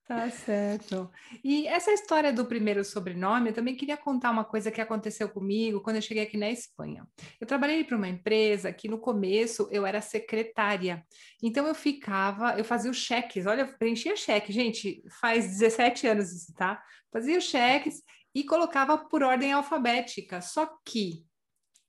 Tá 0.09 0.31
certo. 0.31 1.11
E 1.45 1.67
essa 1.67 1.93
história 1.93 2.33
do 2.33 2.47
primeiro 2.47 2.83
sobrenome, 2.83 3.51
eu 3.51 3.55
também 3.55 3.77
queria 3.77 3.97
contar 3.97 4.31
uma 4.31 4.43
coisa 4.43 4.71
que 4.71 4.81
aconteceu 4.81 5.29
comigo 5.29 5.83
quando 5.83 5.97
eu 5.97 6.03
cheguei 6.03 6.23
aqui 6.23 6.39
na 6.39 6.51
Espanha. 6.51 7.07
Eu 7.39 7.47
trabalhei 7.47 7.85
para 7.85 7.95
uma 7.95 8.09
empresa 8.09 8.73
que 8.73 8.89
no 8.89 8.99
começo 8.99 9.69
eu 9.71 9.85
era 9.85 10.01
secretária. 10.01 11.05
Então 11.43 11.67
eu 11.67 11.75
ficava, 11.75 12.59
eu 12.59 12.65
fazia 12.65 12.91
os 12.91 12.97
cheques, 12.97 13.45
olha, 13.45 13.61
eu 13.61 13.77
preenchia 13.77 14.17
cheque, 14.17 14.51
gente, 14.51 15.03
faz 15.21 15.47
17 15.47 16.07
anos 16.07 16.33
isso, 16.33 16.55
tá? 16.55 16.83
Fazia 17.13 17.37
os 17.37 17.45
cheques 17.45 18.03
e 18.35 18.45
colocava 18.45 18.97
por 18.97 19.23
ordem 19.23 19.53
alfabética. 19.53 20.41
Só 20.41 20.71
que 20.87 21.27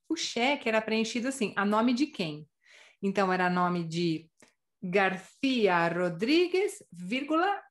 o 0.10 0.18
cheque 0.18 0.68
era 0.68 0.82
preenchido 0.82 1.30
assim, 1.30 1.54
a 1.56 1.64
nome 1.64 1.94
de 1.94 2.08
quem? 2.08 2.46
Então 3.02 3.32
era 3.32 3.50
nome 3.50 3.88
de 3.88 4.30
Garcia 4.84 5.88
Rodrigues, 5.88 6.84
vírgula, 6.92 7.62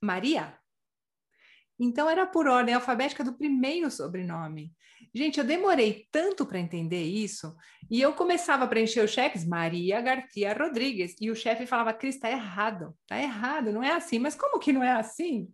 Maria. 0.00 0.56
Então 1.78 2.08
era 2.08 2.26
por 2.26 2.46
ordem 2.46 2.74
alfabética 2.74 3.24
do 3.24 3.36
primeiro 3.36 3.90
sobrenome. 3.90 4.72
Gente, 5.14 5.38
eu 5.38 5.44
demorei 5.44 6.06
tanto 6.12 6.44
para 6.44 6.58
entender 6.58 7.02
isso, 7.02 7.56
e 7.90 8.00
eu 8.00 8.12
começava 8.12 8.64
a 8.64 8.68
preencher 8.68 9.00
os 9.00 9.10
cheques, 9.10 9.46
Maria 9.46 10.00
Garcia 10.00 10.52
Rodrigues, 10.52 11.16
e 11.18 11.30
o 11.30 11.34
chefe 11.34 11.66
falava, 11.66 11.94
Cris, 11.94 12.16
está 12.16 12.30
errado, 12.30 12.94
está 13.02 13.18
errado, 13.18 13.72
não 13.72 13.82
é 13.82 13.92
assim. 13.92 14.18
Mas 14.18 14.34
como 14.34 14.58
que 14.58 14.72
não 14.72 14.84
é 14.84 14.92
assim? 14.92 15.48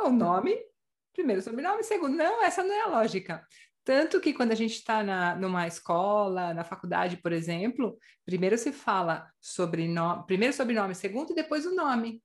É 0.00 0.04
o 0.04 0.10
nome, 0.10 0.56
primeiro 1.12 1.42
sobrenome, 1.42 1.82
segundo. 1.82 2.16
Não, 2.16 2.44
essa 2.44 2.62
não 2.62 2.72
é 2.72 2.82
a 2.82 2.86
lógica. 2.86 3.44
Tanto 3.84 4.20
que 4.20 4.32
quando 4.32 4.52
a 4.52 4.56
gente 4.56 4.74
está 4.74 5.02
numa 5.34 5.66
escola, 5.66 6.54
na 6.54 6.62
faculdade, 6.62 7.16
por 7.16 7.32
exemplo, 7.32 7.98
primeiro 8.24 8.56
se 8.56 8.72
fala 8.72 9.28
sobrenome, 9.40 10.24
primeiro 10.26 10.54
sobrenome, 10.54 10.94
segundo 10.94 11.32
e 11.32 11.34
depois 11.34 11.66
o 11.66 11.74
nome. 11.74 12.22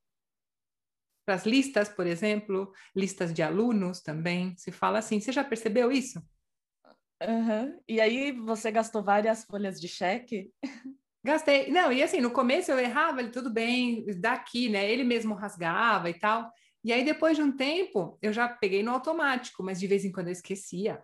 Para 1.27 1.35
as 1.35 1.45
listas, 1.45 1.89
por 1.89 2.07
exemplo, 2.07 2.71
listas 2.95 3.33
de 3.33 3.43
alunos 3.43 3.99
também, 3.99 4.55
se 4.55 4.71
fala 4.71 4.99
assim. 4.99 5.19
Você 5.19 5.33
já 5.33 5.43
percebeu 5.43 5.91
isso? 5.91 6.21
Uhum. 7.21 7.77
E 7.85 7.99
aí 7.99 8.31
você 8.31 8.71
gastou 8.71 9.03
várias 9.03 9.43
folhas 9.43 9.77
de 9.77 9.89
cheque? 9.89 10.49
Gastei. 11.21 11.69
Não, 11.69 11.91
e 11.91 12.01
assim, 12.01 12.21
no 12.21 12.31
começo 12.31 12.71
eu 12.71 12.79
errava, 12.79 13.19
ele 13.19 13.29
tudo 13.29 13.49
bem, 13.49 14.05
daqui, 14.21 14.69
né? 14.69 14.89
Ele 14.89 15.03
mesmo 15.03 15.35
rasgava 15.35 16.09
e 16.09 16.13
tal. 16.13 16.49
E 16.81 16.93
aí, 16.93 17.03
depois 17.03 17.35
de 17.35 17.43
um 17.43 17.51
tempo, 17.51 18.17
eu 18.21 18.31
já 18.31 18.47
peguei 18.47 18.81
no 18.81 18.91
automático, 18.91 19.61
mas 19.61 19.81
de 19.81 19.87
vez 19.87 20.05
em 20.05 20.11
quando 20.13 20.27
eu 20.27 20.31
esquecia. 20.31 21.03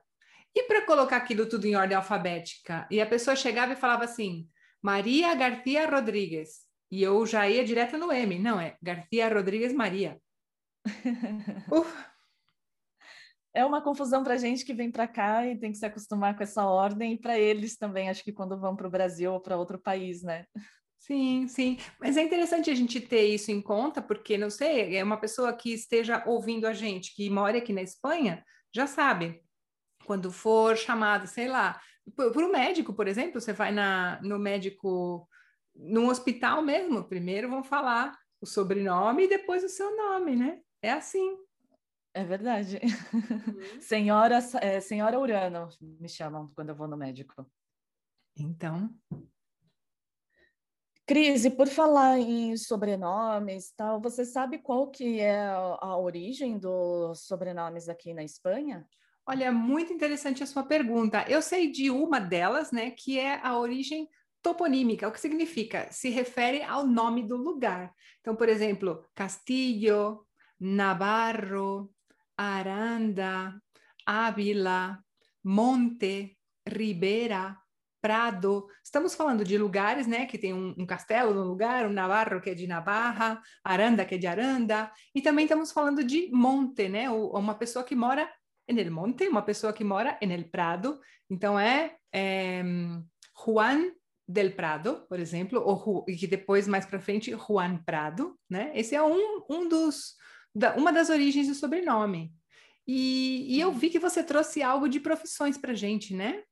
E 0.55 0.63
para 0.63 0.85
colocar 0.85 1.17
aquilo 1.17 1.49
tudo 1.49 1.67
em 1.67 1.75
ordem 1.75 1.97
alfabética? 1.97 2.87
E 2.89 3.01
a 3.01 3.05
pessoa 3.05 3.35
chegava 3.35 3.73
e 3.73 3.75
falava 3.75 4.05
assim: 4.05 4.47
Maria 4.81 5.35
Garcia 5.35 5.85
Rodrigues. 5.85 6.62
E 6.93 7.01
eu 7.01 7.25
já 7.25 7.50
ia 7.50 7.65
direto 7.65 7.97
no 7.97 8.12
M. 8.12 8.38
Não, 8.38 8.62
é 8.62 8.77
Garcia 8.79 9.27
Rodrigues 9.27 9.73
Maria. 9.73 10.21
é 13.51 13.65
uma 13.65 13.81
confusão 13.81 14.23
para 14.23 14.38
gente 14.38 14.63
que 14.63 14.75
vem 14.75 14.91
para 14.91 15.07
cá 15.07 15.43
e 15.47 15.57
tem 15.57 15.71
que 15.71 15.79
se 15.79 15.88
acostumar 15.88 16.38
com 16.38 16.43
essa 16.43 16.63
ordem, 16.67 17.13
e 17.13 17.17
para 17.17 17.39
eles 17.39 17.75
também, 17.77 18.12
acho 18.12 18.23
que 18.23 18.31
quando 18.31 18.59
vão 18.59 18.75
para 18.75 18.85
o 18.85 18.91
Brasil 18.91 19.33
ou 19.33 19.41
para 19.41 19.57
outro 19.57 19.79
país, 19.79 20.21
né? 20.21 20.45
Sim, 21.00 21.47
sim. 21.47 21.79
Mas 22.00 22.15
é 22.15 22.21
interessante 22.21 22.69
a 22.69 22.75
gente 22.75 23.01
ter 23.01 23.25
isso 23.25 23.50
em 23.50 23.59
conta, 23.59 24.00
porque, 24.00 24.38
não 24.38 24.51
sei, 24.51 24.95
é 24.95 25.03
uma 25.03 25.17
pessoa 25.17 25.51
que 25.51 25.73
esteja 25.73 26.23
ouvindo 26.27 26.67
a 26.67 26.73
gente, 26.73 27.15
que 27.15 27.27
mora 27.27 27.57
aqui 27.57 27.73
na 27.73 27.81
Espanha, 27.81 28.45
já 28.71 28.85
sabe 28.85 29.41
quando 30.05 30.31
for 30.31 30.77
chamado, 30.77 31.25
sei 31.25 31.47
lá, 31.47 31.81
para 32.15 32.45
o 32.45 32.51
médico, 32.51 32.93
por 32.93 33.07
exemplo, 33.07 33.41
você 33.41 33.51
vai 33.51 33.71
na, 33.71 34.21
no 34.21 34.38
médico, 34.38 35.27
no 35.75 36.09
hospital 36.09 36.61
mesmo, 36.61 37.03
primeiro 37.03 37.49
vão 37.49 37.63
falar 37.63 38.17
o 38.39 38.45
sobrenome 38.45 39.23
e 39.23 39.29
depois 39.29 39.63
o 39.63 39.69
seu 39.69 39.95
nome, 39.95 40.35
né? 40.35 40.61
É 40.81 40.91
assim. 40.91 41.37
É 42.13 42.23
verdade. 42.23 42.79
Uhum. 42.83 43.81
senhora, 43.81 44.39
é, 44.61 44.79
senhora 44.79 45.19
Urano 45.19 45.69
me 45.81 46.07
chamam 46.07 46.51
quando 46.55 46.69
eu 46.69 46.75
vou 46.75 46.87
no 46.87 46.97
médico. 46.97 47.49
Então. 48.37 48.93
Cris, 51.05 51.47
por 51.49 51.67
falar 51.67 52.17
em 52.19 52.55
sobrenomes, 52.55 53.71
tal, 53.75 53.99
você 53.99 54.23
sabe 54.23 54.59
qual 54.59 54.89
que 54.89 55.19
é 55.19 55.37
a, 55.37 55.77
a 55.81 55.97
origem 55.97 56.57
dos 56.57 57.25
sobrenomes 57.25 57.89
aqui 57.89 58.13
na 58.13 58.23
Espanha? 58.23 58.87
Olha, 59.25 59.51
muito 59.51 59.91
interessante 59.91 60.43
a 60.43 60.45
sua 60.45 60.63
pergunta. 60.63 61.25
Eu 61.29 61.41
sei 61.41 61.71
de 61.71 61.89
uma 61.89 62.19
delas, 62.19 62.71
né, 62.71 62.91
que 62.91 63.17
é 63.17 63.39
a 63.41 63.57
origem 63.57 64.07
toponímica. 64.43 65.07
O 65.07 65.12
que 65.12 65.19
significa? 65.19 65.88
Se 65.89 66.09
refere 66.09 66.62
ao 66.62 66.85
nome 66.85 67.23
do 67.23 67.38
lugar. 67.38 67.93
Então, 68.19 68.35
por 68.35 68.50
exemplo, 68.50 69.03
Castillo, 69.15 70.27
Navarro, 70.59 71.89
Aranda, 72.38 73.55
Ávila, 74.05 75.00
Monte, 75.43 76.38
Ribeira, 76.67 77.57
Prado. 78.01 78.67
Estamos 78.83 79.15
falando 79.15 79.45
de 79.45 79.57
lugares, 79.57 80.05
né, 80.07 80.25
que 80.25 80.38
tem 80.38 80.53
um, 80.53 80.75
um, 80.77 80.85
castelo 80.85 81.33
no 81.33 81.43
lugar, 81.43 81.88
um 81.88 81.93
Navarro 81.93 82.41
que 82.41 82.50
é 82.50 82.53
de 82.53 82.67
Navarra, 82.67 83.41
Aranda 83.63 84.03
que 84.03 84.15
é 84.15 84.17
de 84.17 84.27
Aranda, 84.27 84.91
e 85.15 85.21
também 85.21 85.45
estamos 85.45 85.71
falando 85.71 86.03
de 86.03 86.29
monte, 86.33 86.89
né, 86.89 87.09
uma 87.09 87.55
pessoa 87.55 87.85
que 87.85 87.95
mora 87.95 88.29
en 88.67 88.89
monte, 88.89 89.27
uma 89.29 89.41
pessoa 89.41 89.71
que 89.71 89.85
mora 89.85 90.17
en 90.21 90.43
Prado. 90.50 91.00
Então 91.29 91.57
é, 91.57 91.95
é 92.13 92.62
Juan 93.45 93.91
del 94.27 94.55
Prado, 94.55 95.05
por 95.07 95.19
exemplo, 95.19 95.61
ou 95.61 96.05
e 96.07 96.15
que 96.15 96.27
depois 96.27 96.67
mais 96.67 96.85
para 96.85 96.99
frente 96.99 97.35
Juan 97.35 97.77
Prado, 97.83 98.39
né? 98.49 98.71
Esse 98.73 98.95
é 98.95 99.03
um, 99.03 99.43
um 99.49 99.67
dos 99.67 100.15
da, 100.55 100.75
uma 100.75 100.91
das 100.93 101.09
origens 101.09 101.47
do 101.47 101.55
sobrenome. 101.55 102.33
E, 102.87 103.55
e 103.55 103.59
eu 103.59 103.71
vi 103.71 103.89
que 103.89 103.99
você 103.99 104.23
trouxe 104.23 104.61
algo 104.61 104.87
de 104.87 104.99
profissões 104.99 105.57
para 105.57 105.73
gente, 105.73 106.15
né? 106.15 106.43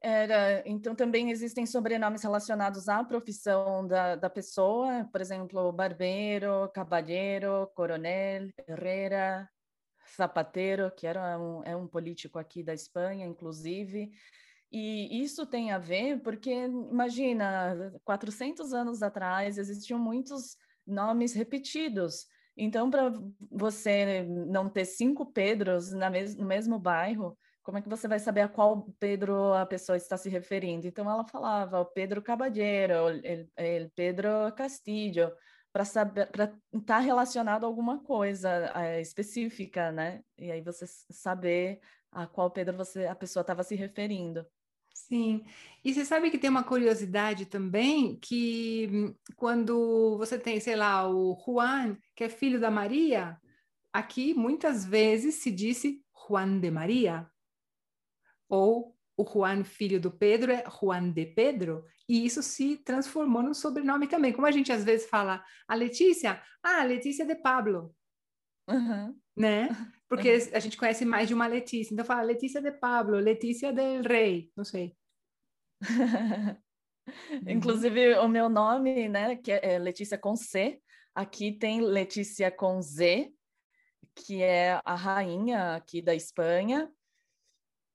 Era, 0.00 0.62
então 0.64 0.94
também 0.94 1.30
existem 1.30 1.66
sobrenomes 1.66 2.22
relacionados 2.22 2.88
à 2.88 3.02
profissão 3.02 3.86
da, 3.86 4.14
da 4.14 4.30
pessoa, 4.30 5.08
por 5.10 5.20
exemplo, 5.20 5.72
barbeiro, 5.72 6.70
cabalheiro, 6.72 7.68
coronel, 7.74 8.48
herrera, 8.68 9.48
Zapatero, 10.16 10.90
que 10.96 11.06
era 11.06 11.38
um, 11.38 11.62
é 11.64 11.76
um 11.76 11.86
político 11.86 12.38
aqui 12.38 12.62
da 12.62 12.72
Espanha, 12.72 13.26
inclusive. 13.26 14.10
E 14.70 15.22
isso 15.22 15.46
tem 15.46 15.70
a 15.70 15.78
ver 15.78 16.20
porque, 16.20 16.50
imagina, 16.52 17.92
400 18.04 18.74
anos 18.74 19.02
atrás 19.02 19.56
existiam 19.56 19.98
muitos 19.98 20.56
nomes 20.86 21.32
repetidos. 21.32 22.26
Então, 22.56 22.90
para 22.90 23.12
você 23.50 24.24
não 24.24 24.68
ter 24.68 24.84
cinco 24.84 25.24
Pedros 25.26 25.92
mes 25.92 26.34
no 26.36 26.44
mesmo 26.44 26.78
bairro, 26.78 27.38
como 27.62 27.78
é 27.78 27.82
que 27.82 27.88
você 27.88 28.08
vai 28.08 28.18
saber 28.18 28.40
a 28.42 28.48
qual 28.48 28.90
Pedro 28.98 29.52
a 29.54 29.64
pessoa 29.64 29.96
está 29.96 30.16
se 30.16 30.28
referindo? 30.28 30.86
Então, 30.86 31.08
ela 31.08 31.24
falava 31.26 31.80
o 31.80 31.86
Pedro 31.86 32.20
Caballero, 32.22 32.94
o 33.14 33.90
Pedro 33.94 34.52
Castillo, 34.56 35.30
para 35.72 35.84
saber 35.84 36.26
para 36.30 36.44
estar 36.44 36.58
tá 36.86 36.98
relacionado 36.98 37.64
a 37.64 37.66
alguma 37.66 38.02
coisa 38.02 38.72
é, 38.74 39.00
específica, 39.00 39.92
né? 39.92 40.22
E 40.36 40.50
aí 40.50 40.60
você 40.60 40.86
saber 41.10 41.80
a 42.10 42.26
qual 42.26 42.50
Pedro 42.50 42.76
você 42.76 43.06
a 43.06 43.14
pessoa 43.14 43.42
estava 43.42 43.62
se 43.62 43.74
referindo. 43.74 44.46
Sim, 45.06 45.44
e 45.84 45.94
você 45.94 46.04
sabe 46.04 46.30
que 46.30 46.38
tem 46.38 46.50
uma 46.50 46.64
curiosidade 46.64 47.46
também 47.46 48.18
que 48.18 48.88
hum, 48.92 49.14
quando 49.36 50.18
você 50.18 50.38
tem, 50.38 50.58
sei 50.60 50.74
lá, 50.76 51.08
o 51.08 51.38
Juan, 51.46 51.96
que 52.16 52.24
é 52.24 52.28
filho 52.28 52.60
da 52.60 52.70
Maria, 52.70 53.40
aqui 53.92 54.34
muitas 54.34 54.84
vezes 54.84 55.36
se 55.36 55.50
disse 55.50 56.04
Juan 56.26 56.58
de 56.58 56.70
Maria, 56.70 57.30
ou 58.48 58.94
o 59.16 59.24
Juan, 59.24 59.64
filho 59.64 60.00
do 60.00 60.10
Pedro, 60.10 60.52
é 60.52 60.64
Juan 60.68 61.10
de 61.10 61.26
Pedro, 61.26 61.84
e 62.08 62.26
isso 62.26 62.42
se 62.42 62.76
transformou 62.76 63.42
no 63.42 63.54
sobrenome 63.54 64.08
também. 64.08 64.32
Como 64.32 64.46
a 64.46 64.50
gente 64.50 64.72
às 64.72 64.84
vezes 64.84 65.08
fala, 65.08 65.44
a 65.66 65.74
Letícia, 65.74 66.42
ah, 66.62 66.82
Letícia 66.82 67.24
de 67.24 67.36
Pablo, 67.36 67.94
uhum. 68.68 69.16
Né? 69.38 69.68
Porque 70.08 70.30
a 70.52 70.58
gente 70.58 70.76
conhece 70.76 71.04
mais 71.04 71.28
de 71.28 71.34
uma 71.34 71.46
Letícia, 71.46 71.92
então 71.92 72.04
fala 72.04 72.22
Letícia 72.22 72.62
de 72.62 72.72
Pablo, 72.72 73.18
Letícia 73.18 73.72
del 73.72 74.02
Rei, 74.02 74.50
não 74.56 74.64
sei. 74.64 74.96
Inclusive, 77.46 78.14
o 78.16 78.28
meu 78.28 78.48
nome, 78.48 79.08
né, 79.08 79.36
que 79.36 79.52
é 79.52 79.78
Letícia 79.78 80.16
com 80.16 80.34
C, 80.34 80.80
aqui 81.14 81.52
tem 81.52 81.80
Letícia 81.82 82.50
com 82.50 82.80
Z, 82.80 83.32
que 84.14 84.42
é 84.42 84.80
a 84.84 84.94
rainha 84.94 85.76
aqui 85.76 86.00
da 86.00 86.14
Espanha, 86.14 86.90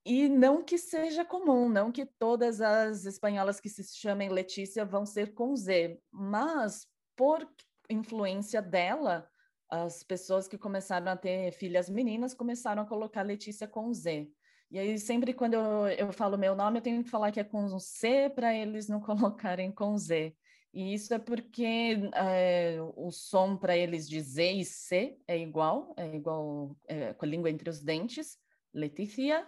e 0.05 0.27
não 0.27 0.63
que 0.63 0.77
seja 0.77 1.23
comum, 1.23 1.69
não 1.69 1.91
que 1.91 2.05
todas 2.05 2.59
as 2.59 3.05
espanholas 3.05 3.59
que 3.59 3.69
se 3.69 3.83
chamem 3.97 4.29
Letícia 4.29 4.85
vão 4.85 5.05
ser 5.05 5.33
com 5.33 5.55
Z, 5.55 5.97
mas 6.11 6.85
por 7.15 7.47
influência 7.89 8.61
dela, 8.61 9.29
as 9.73 10.03
pessoas 10.03 10.47
que 10.47 10.55
começaram 10.55 11.11
a 11.11 11.17
ter 11.17 11.51
filhas 11.51 11.89
meninas 11.89 12.35
começaram 12.35 12.83
a 12.83 12.85
colocar 12.85 13.23
Letícia 13.23 13.67
com 13.67 13.91
Z. 13.91 14.29
E 14.69 14.77
aí, 14.77 14.99
sempre 14.99 15.33
quando 15.33 15.55
eu, 15.55 15.87
eu 15.87 16.13
falo 16.13 16.37
meu 16.37 16.55
nome, 16.55 16.77
eu 16.77 16.83
tenho 16.83 17.03
que 17.03 17.09
falar 17.09 17.31
que 17.31 17.39
é 17.39 17.43
com 17.43 17.79
C 17.79 18.29
para 18.29 18.55
eles 18.55 18.87
não 18.87 19.01
colocarem 19.01 19.71
com 19.71 19.97
Z. 19.97 20.35
E 20.71 20.93
isso 20.93 21.11
é 21.13 21.17
porque 21.17 22.09
é, 22.13 22.77
o 22.95 23.11
som 23.11 23.57
para 23.57 23.75
eles 23.75 24.07
de 24.07 24.21
Z 24.21 24.51
e 24.51 24.63
C 24.65 25.17
é 25.27 25.37
igual, 25.39 25.93
é 25.97 26.15
igual 26.15 26.75
é, 26.87 27.13
com 27.13 27.25
a 27.25 27.27
língua 27.27 27.49
entre 27.49 27.67
os 27.67 27.81
dentes, 27.81 28.37
Letícia. 28.71 29.47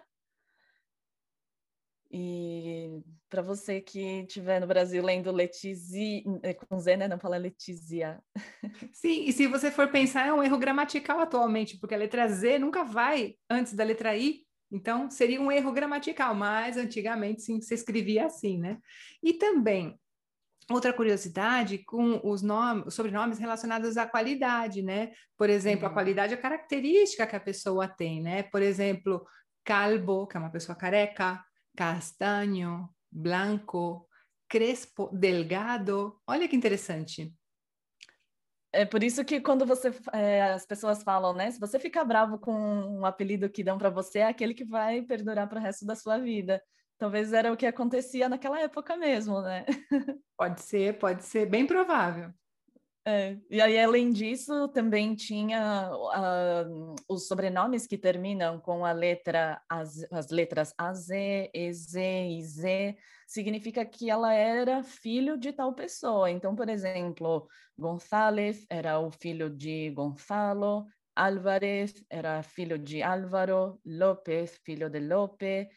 E 2.12 3.02
para 3.30 3.42
você 3.42 3.82
que 3.82 4.22
estiver 4.22 4.62
no 4.62 4.68
Brasil 4.68 5.04
lendo 5.04 5.32
Letícia, 5.32 6.24
é, 6.44 6.54
com 6.54 6.80
Z, 6.80 6.98
né? 6.98 7.08
Não 7.08 7.20
fala 7.20 7.38
Letícia. 7.38 8.22
Sim, 8.94 9.26
e 9.26 9.34
se 9.34 9.48
você 9.48 9.72
for 9.72 9.90
pensar, 9.90 10.28
é 10.28 10.34
um 10.34 10.44
erro 10.44 10.58
gramatical 10.58 11.20
atualmente, 11.20 11.78
porque 11.80 11.96
a 11.96 11.98
letra 11.98 12.28
Z 12.28 12.60
nunca 12.60 12.84
vai 12.84 13.36
antes 13.50 13.74
da 13.74 13.84
letra 13.84 14.16
I, 14.16 14.46
então 14.72 15.10
seria 15.10 15.42
um 15.42 15.52
erro 15.52 15.72
gramatical, 15.72 16.34
mas 16.34 16.78
antigamente 16.78 17.42
sim 17.42 17.62
se 17.62 17.74
escrevia 17.74 18.26
assim, 18.26 18.58
né? 18.58 18.80
E 19.22 19.34
também 19.34 19.98
Outra 20.68 20.92
curiosidade 20.92 21.78
com 21.78 22.20
os 22.24 22.42
nomes, 22.42 22.88
os 22.88 22.96
sobrenomes 22.96 23.38
relacionados 23.38 23.98
à 23.98 24.08
qualidade, 24.08 24.82
né? 24.82 25.12
Por 25.38 25.48
exemplo, 25.48 25.86
uhum. 25.86 25.92
a 25.92 25.94
qualidade 25.94 26.34
é 26.34 26.38
a 26.38 26.42
característica 26.42 27.28
que 27.28 27.36
a 27.36 27.40
pessoa 27.40 27.88
tem, 27.88 28.20
né? 28.20 28.42
Por 28.42 28.64
exemplo, 28.64 29.24
calvo, 29.64 30.26
que 30.26 30.36
é 30.36 30.40
uma 30.40 30.50
pessoa 30.50 30.76
careca, 30.76 31.40
castanho, 31.76 32.90
branco, 33.12 34.08
crespo, 34.48 35.10
delgado. 35.14 36.20
Olha 36.28 36.48
que 36.48 36.56
interessante. 36.56 37.34
É 38.74 38.84
por 38.84 39.04
isso 39.04 39.24
que 39.24 39.40
quando 39.40 39.66
você 39.66 39.94
é, 40.12 40.52
as 40.52 40.66
pessoas 40.66 41.02
falam, 41.02 41.34
né? 41.34 41.50
Se 41.50 41.60
você 41.60 41.80
ficar 41.80 42.04
bravo 42.04 42.38
com 42.38 42.54
um 42.54 43.06
apelido 43.06 43.50
que 43.50 43.64
dão 43.64 43.78
para 43.78 43.90
você, 43.90 44.20
é 44.20 44.28
aquele 44.28 44.54
que 44.54 44.66
vai 44.66 45.02
perdurar 45.02 45.48
para 45.48 45.60
o 45.60 45.62
resto 45.62 45.86
da 45.86 45.96
sua 45.96 46.18
vida. 46.18 46.62
Talvez 46.98 47.32
era 47.32 47.52
o 47.52 47.58
que 47.58 47.66
acontecia 47.66 48.28
naquela 48.28 48.60
época 48.60 48.98
mesmo, 48.98 49.42
né? 49.42 49.66
Pode 50.38 50.62
ser, 50.62 51.00
pode 51.00 51.24
ser, 51.24 51.46
bem 51.46 51.66
provável. 51.66 52.30
É, 53.08 53.38
e 53.52 53.62
aí, 53.62 53.80
além 53.80 54.12
disso, 54.12 54.68
também 54.70 55.14
tinha 55.14 55.92
uh, 55.94 56.96
os 57.08 57.28
sobrenomes 57.28 57.86
que 57.86 58.00
terminam 58.00 58.60
com 58.60 58.84
a 58.84 58.92
letra, 58.92 59.62
as, 59.70 60.12
as 60.12 60.32
letras 60.32 60.74
AZ, 60.76 61.10
EZ 61.54 61.94
e 61.94 62.42
Z, 62.42 62.98
significa 63.28 63.86
que 63.86 64.10
ela 64.10 64.34
era 64.34 64.82
filho 64.82 65.38
de 65.38 65.54
tal 65.54 65.74
pessoa. 65.74 66.32
Então, 66.32 66.56
por 66.56 66.68
exemplo, 66.68 67.48
González 67.78 68.66
era 68.68 69.00
o 69.00 69.12
filho 69.12 69.52
de 69.52 69.92
Gonzalo, 69.92 70.88
Álvarez 71.16 72.04
era 72.10 72.42
filho 72.42 72.80
de 72.80 73.04
Álvaro, 73.04 73.80
López, 73.86 74.60
filho 74.66 74.90
de 74.90 75.00
Lope, 75.00 75.70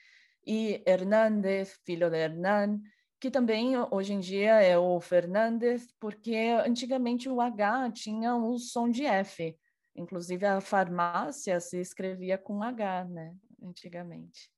e 0.47 0.83
Hernández, 0.87 1.79
filho 1.85 2.09
de 2.09 2.17
Hernán, 2.17 2.81
que 3.21 3.31
também 3.31 3.75
hoje 3.91 4.13
em 4.13 4.21
dia 4.21 4.61
é 4.63 4.79
o 4.79 5.01
Fernandes, 5.01 5.93
porque 5.99 6.37
antigamente 6.65 7.29
o 7.29 7.41
H 7.41 7.91
tinha 7.93 8.35
um 8.35 8.59
som 8.59 8.89
de 8.89 9.05
F. 9.05 9.57
Inclusive 9.95 10.47
a 10.47 10.61
farmácia 10.61 11.59
se 11.59 11.81
escrevia 11.81 12.39
com 12.39 12.63
H, 12.63 13.05
né? 13.07 13.35
Antigamente. 13.63 14.51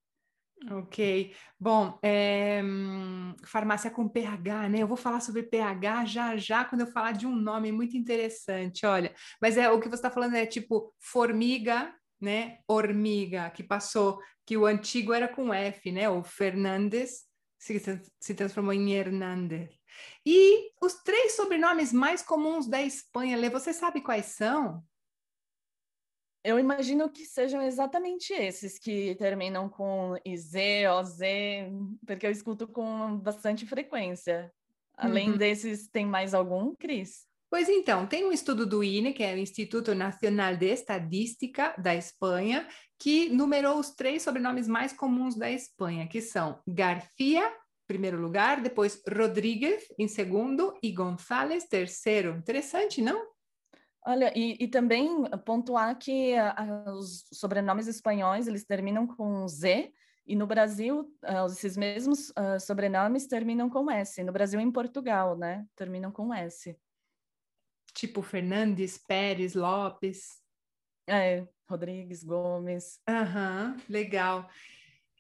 Ok. 0.71 1.35
Bom, 1.59 1.99
é, 2.03 2.61
farmácia 3.47 3.91
com 3.91 4.07
PH, 4.07 4.69
né? 4.69 4.81
Eu 4.81 4.87
vou 4.87 4.97
falar 4.97 5.21
sobre 5.21 5.43
PH 5.43 6.05
já 6.05 6.37
já 6.37 6.65
quando 6.67 6.83
eu 6.83 6.87
falar 6.87 7.13
de 7.13 7.27
um 7.27 7.35
nome 7.35 7.73
muito 7.73 7.97
interessante. 7.97 8.85
Olha, 8.85 9.15
mas 9.41 9.57
é 9.57 9.71
o 9.71 9.81
que 9.81 9.89
você 9.89 9.95
está 9.95 10.11
falando 10.11 10.35
é 10.35 10.45
tipo 10.45 10.93
formiga, 11.01 11.95
né? 12.21 12.59
Hormiga, 12.69 13.49
que 13.49 13.63
passou, 13.63 14.21
que 14.45 14.59
o 14.59 14.67
antigo 14.67 15.15
era 15.15 15.27
com 15.27 15.55
F, 15.55 15.91
né? 15.91 16.11
O 16.11 16.23
Fernandes 16.23 17.30
se, 17.61 17.79
se 18.19 18.35
transformou 18.35 18.73
em 18.73 18.95
Hernández. 18.95 19.71
E 20.25 20.73
os 20.81 20.95
três 20.95 21.37
sobrenomes 21.37 21.93
mais 21.93 22.23
comuns 22.23 22.67
da 22.67 22.81
Espanha, 22.81 23.37
Lê, 23.37 23.51
você 23.51 23.73
sabe 23.73 24.01
quais 24.01 24.27
são? 24.27 24.83
Eu 26.43 26.59
imagino 26.59 27.11
que 27.11 27.27
sejam 27.27 27.61
exatamente 27.61 28.33
esses 28.33 28.79
que 28.79 29.15
terminam 29.17 29.69
com 29.69 30.17
IZ, 30.25 30.55
OZ, 30.91 31.21
porque 32.07 32.27
eu 32.27 32.31
escuto 32.31 32.67
com 32.67 33.19
bastante 33.19 33.67
frequência. 33.67 34.51
Além 34.95 35.33
uhum. 35.33 35.37
desses, 35.37 35.87
tem 35.89 36.07
mais 36.07 36.33
algum, 36.33 36.75
Cris? 36.75 37.27
Pois 37.51 37.69
então, 37.69 38.07
tem 38.07 38.25
um 38.25 38.31
estudo 38.31 38.65
do 38.65 38.85
INE, 38.85 39.13
que 39.13 39.25
é 39.25 39.35
o 39.35 39.39
Instituto 39.39 39.93
Nacional 39.93 40.57
de 40.57 40.67
Estadística 40.67 41.75
da 41.77 41.97
Espanha, 41.97 42.69
que 42.97 43.29
numerou 43.29 43.77
os 43.77 43.91
três 43.91 44.23
sobrenomes 44.23 44.69
mais 44.69 44.93
comuns 44.93 45.35
da 45.35 45.51
Espanha, 45.51 46.07
que 46.07 46.21
são 46.21 46.63
Garcia, 46.65 47.53
primeiro 47.89 48.21
lugar, 48.21 48.63
depois 48.63 49.03
Rodrigues, 49.05 49.83
em 49.99 50.07
segundo, 50.07 50.73
e 50.81 50.93
González, 50.93 51.65
terceiro. 51.65 52.37
Interessante, 52.37 53.03
não? 53.03 53.21
Olha, 54.07 54.33
e, 54.39 54.57
e 54.61 54.69
também 54.69 55.25
pontuar 55.45 55.99
que 55.99 56.37
a, 56.37 56.85
os 56.97 57.25
sobrenomes 57.33 57.89
espanhóis, 57.89 58.47
eles 58.47 58.65
terminam 58.65 59.09
com 59.09 59.49
Z, 59.49 59.93
e 60.25 60.37
no 60.37 60.47
Brasil, 60.47 61.01
uh, 61.25 61.47
esses 61.47 61.77
mesmos 61.77 62.31
uh, 62.31 62.61
sobrenomes 62.61 63.27
terminam 63.27 63.69
com 63.69 63.91
S. 63.91 64.23
No 64.23 64.31
Brasil 64.31 64.61
e 64.61 64.63
em 64.63 64.71
Portugal, 64.71 65.37
né? 65.37 65.67
Terminam 65.75 66.13
com 66.13 66.33
S 66.33 66.79
tipo 67.93 68.23
Fernandes, 68.23 68.99
Pérez, 68.99 69.55
Lopes. 69.55 70.39
É, 71.09 71.47
Rodrigues, 71.69 72.23
Gomes. 72.25 73.01
Aham, 73.09 73.75
uhum, 73.77 73.83
legal. 73.89 74.49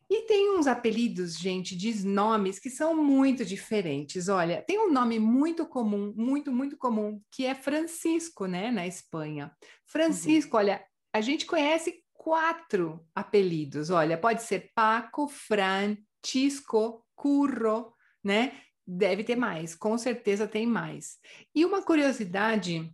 E 0.08 0.22
tem 0.22 0.58
uns 0.58 0.66
apelidos, 0.66 1.38
gente, 1.38 1.76
de 1.76 2.04
nomes 2.04 2.58
que 2.58 2.68
são 2.68 2.94
muito 2.96 3.44
diferentes. 3.44 4.28
Olha, 4.28 4.60
tem 4.60 4.76
um 4.76 4.92
nome 4.92 5.20
muito 5.20 5.64
comum, 5.64 6.12
muito, 6.16 6.50
muito 6.50 6.76
comum, 6.76 7.22
que 7.30 7.46
é 7.46 7.54
Francisco, 7.54 8.46
né, 8.46 8.72
na 8.72 8.88
Espanha. 8.88 9.52
Francisco, 9.86 10.56
uhum. 10.56 10.62
olha, 10.64 10.84
a 11.12 11.20
gente 11.20 11.46
conhece 11.46 12.02
quatro 12.12 13.06
apelidos. 13.14 13.88
Olha, 13.90 14.18
pode 14.18 14.42
ser 14.42 14.72
Paco, 14.74 15.28
Francisco, 15.28 17.06
Curro, 17.14 17.94
né? 18.22 18.52
Deve 18.86 19.22
ter 19.22 19.36
mais, 19.36 19.74
com 19.74 19.96
certeza 19.96 20.48
tem 20.48 20.66
mais. 20.66 21.18
E 21.54 21.64
uma 21.64 21.82
curiosidade 21.82 22.92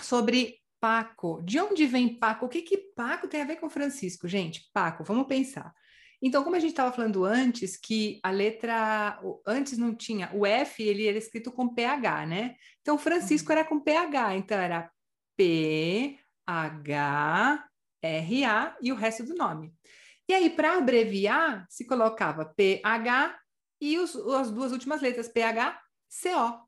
sobre 0.00 0.58
Paco. 0.80 1.40
De 1.42 1.58
onde 1.60 1.86
vem 1.86 2.18
Paco? 2.18 2.46
O 2.46 2.48
que 2.48 2.60
que 2.62 2.76
Paco 2.76 3.26
tem 3.26 3.40
a 3.40 3.46
ver 3.46 3.56
com 3.56 3.70
Francisco? 3.70 4.28
Gente, 4.28 4.68
Paco, 4.72 5.02
vamos 5.02 5.26
pensar. 5.26 5.72
Então, 6.20 6.42
como 6.42 6.56
a 6.56 6.58
gente 6.58 6.70
estava 6.70 6.92
falando 6.92 7.24
antes, 7.24 7.76
que 7.76 8.18
a 8.22 8.30
letra 8.30 9.20
antes 9.46 9.76
não 9.76 9.94
tinha 9.94 10.30
o 10.32 10.46
F, 10.46 10.82
ele 10.82 11.06
era 11.06 11.18
escrito 11.18 11.52
com 11.52 11.74
PH, 11.74 12.26
né? 12.26 12.56
Então, 12.80 12.96
Francisco 12.98 13.52
uhum. 13.52 13.58
era 13.58 13.66
com 13.66 13.80
PH, 13.80 14.36
então 14.36 14.58
era 14.58 14.90
P 15.36 16.18
H 16.46 17.68
R 18.02 18.44
A 18.44 18.76
e 18.80 18.92
o 18.92 18.94
resto 18.94 19.24
do 19.24 19.34
nome. 19.34 19.74
E 20.28 20.32
aí, 20.32 20.48
para 20.48 20.78
abreviar, 20.78 21.66
se 21.68 21.86
colocava 21.86 22.46
PH 22.46 23.38
e 23.92 23.98
os, 23.98 24.16
as 24.16 24.50
duas 24.50 24.72
últimas 24.72 25.00
letras, 25.02 25.28
PHCO. 25.28 26.64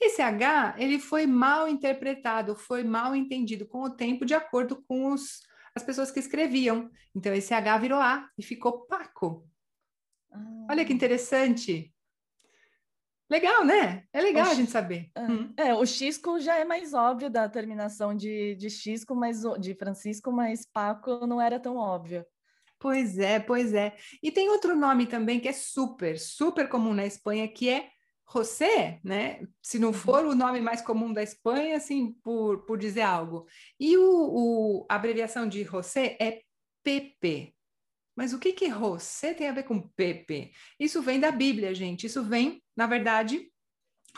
Esse 0.00 0.22
H, 0.22 0.74
ele 0.78 0.98
foi 0.98 1.26
mal 1.26 1.68
interpretado, 1.68 2.56
foi 2.56 2.82
mal 2.82 3.14
entendido 3.14 3.66
com 3.66 3.82
o 3.82 3.90
tempo, 3.90 4.24
de 4.24 4.34
acordo 4.34 4.82
com 4.88 5.12
os, 5.12 5.40
as 5.74 5.82
pessoas 5.82 6.10
que 6.10 6.18
escreviam. 6.18 6.90
Então, 7.14 7.32
esse 7.32 7.54
H 7.54 7.78
virou 7.78 7.98
A 7.98 8.28
e 8.36 8.42
ficou 8.42 8.86
Paco. 8.86 9.48
Ah. 10.32 10.66
Olha 10.70 10.84
que 10.84 10.92
interessante. 10.92 11.94
Legal, 13.30 13.64
né? 13.64 14.04
É 14.12 14.20
legal 14.20 14.46
o 14.46 14.50
a 14.50 14.54
gente 14.54 14.70
saber. 14.70 15.10
É, 15.14 15.22
hum. 15.22 15.54
é, 15.56 15.74
o 15.74 15.86
Xisco 15.86 16.38
já 16.38 16.56
é 16.58 16.64
mais 16.64 16.92
óbvio 16.92 17.30
da 17.30 17.48
terminação 17.48 18.14
de, 18.14 18.54
de 18.56 18.68
Xisco, 18.68 19.14
mas 19.14 19.42
de 19.58 19.74
Francisco, 19.74 20.30
mas 20.30 20.66
Paco 20.66 21.26
não 21.26 21.40
era 21.40 21.58
tão 21.58 21.76
óbvio. 21.76 22.24
Pois 22.84 23.18
é, 23.18 23.40
pois 23.40 23.72
é. 23.72 23.96
E 24.22 24.30
tem 24.30 24.50
outro 24.50 24.76
nome 24.76 25.06
também 25.06 25.40
que 25.40 25.48
é 25.48 25.54
super, 25.54 26.18
super 26.18 26.68
comum 26.68 26.92
na 26.92 27.06
Espanha, 27.06 27.48
que 27.48 27.70
é 27.70 27.88
José, 28.30 29.00
né? 29.02 29.40
Se 29.62 29.78
não 29.78 29.88
uhum. 29.88 29.94
for 29.94 30.26
o 30.26 30.34
nome 30.34 30.60
mais 30.60 30.82
comum 30.82 31.10
da 31.10 31.22
Espanha, 31.22 31.78
assim, 31.78 32.12
por, 32.22 32.66
por 32.66 32.76
dizer 32.76 33.00
algo. 33.00 33.46
E 33.80 33.96
o, 33.96 34.02
o 34.04 34.86
a 34.86 34.96
abreviação 34.96 35.48
de 35.48 35.64
José 35.64 36.18
é 36.20 36.42
Pepe. 36.82 37.56
Mas 38.14 38.34
o 38.34 38.38
que 38.38 38.52
que 38.52 38.68
José 38.68 39.32
tem 39.32 39.48
a 39.48 39.52
ver 39.54 39.62
com 39.62 39.88
Pepe? 39.96 40.52
Isso 40.78 41.00
vem 41.00 41.18
da 41.18 41.30
Bíblia, 41.30 41.74
gente. 41.74 42.04
Isso 42.04 42.22
vem, 42.22 42.62
na 42.76 42.86
verdade, 42.86 43.50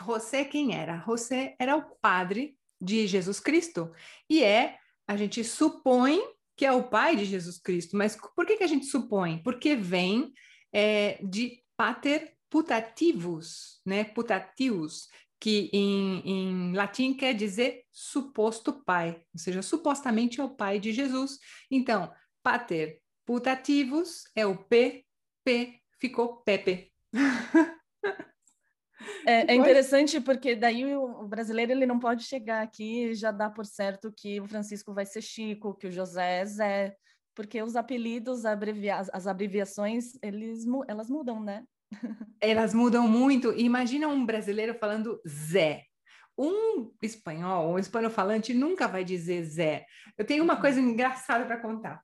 José 0.05 0.43
quem 0.43 0.75
era? 0.75 1.01
José 1.05 1.55
era 1.57 1.77
o 1.77 1.95
padre 2.01 2.57
de 2.81 3.07
Jesus 3.07 3.39
Cristo. 3.39 3.93
E 4.29 4.43
é, 4.43 4.77
a 5.07 5.15
gente 5.15 5.41
supõe 5.41 6.21
que 6.57 6.65
é 6.65 6.71
o 6.73 6.89
pai 6.89 7.15
de 7.15 7.23
Jesus 7.23 7.59
Cristo. 7.59 7.95
Mas 7.95 8.17
por 8.35 8.45
que, 8.45 8.57
que 8.57 8.63
a 8.63 8.67
gente 8.67 8.87
supõe? 8.87 9.41
Porque 9.43 9.75
vem 9.75 10.33
é, 10.73 11.19
de 11.23 11.63
pater 11.77 12.33
putativus, 12.49 13.79
né? 13.85 14.03
Putativus, 14.03 15.07
que 15.39 15.69
em, 15.71 16.21
em, 16.25 16.73
latim 16.73 17.13
quer 17.13 17.33
dizer 17.33 17.85
suposto 17.91 18.83
pai, 18.83 19.21
ou 19.33 19.39
seja, 19.39 19.61
supostamente 19.61 20.41
é 20.41 20.43
o 20.43 20.55
pai 20.55 20.79
de 20.79 20.91
Jesus. 20.91 21.37
Então, 21.69 22.11
pater 22.41 23.01
putativus 23.23 24.23
é 24.35 24.45
o 24.45 24.57
P, 24.57 25.05
P 25.43 25.79
ficou 25.99 26.37
Pepe. 26.37 26.91
É, 29.27 29.51
é, 29.51 29.55
interessante 29.55 30.21
porque 30.21 30.55
daí 30.55 30.95
o 30.95 31.27
brasileiro 31.27 31.73
ele 31.73 31.85
não 31.85 31.99
pode 31.99 32.23
chegar 32.23 32.61
aqui 32.61 33.07
e 33.07 33.13
já 33.13 33.29
dar 33.29 33.49
por 33.49 33.65
certo 33.65 34.09
que 34.15 34.39
o 34.39 34.47
Francisco 34.47 34.93
vai 34.93 35.05
ser 35.05 35.21
Chico, 35.21 35.75
que 35.75 35.87
o 35.87 35.91
José 35.91 36.39
é 36.39 36.45
Zé, 36.45 36.95
porque 37.35 37.61
os 37.61 37.75
apelidos, 37.75 38.45
as 38.45 39.27
abreviações, 39.27 40.13
eles, 40.23 40.65
elas 40.87 41.09
mudam, 41.09 41.43
né? 41.43 41.65
Elas 42.41 42.73
mudam 42.73 43.07
muito. 43.07 43.53
Imagina 43.53 44.07
um 44.07 44.25
brasileiro 44.25 44.73
falando 44.73 45.21
Zé. 45.27 45.83
Um 46.37 46.91
espanhol, 47.01 47.73
um 47.73 47.79
espanhol 47.79 48.11
falante 48.11 48.53
nunca 48.53 48.87
vai 48.87 49.03
dizer 49.03 49.43
Zé. 49.43 49.85
Eu 50.17 50.25
tenho 50.25 50.43
uma 50.43 50.55
uhum. 50.55 50.61
coisa 50.61 50.79
engraçada 50.79 51.45
para 51.45 51.59
contar. 51.59 52.01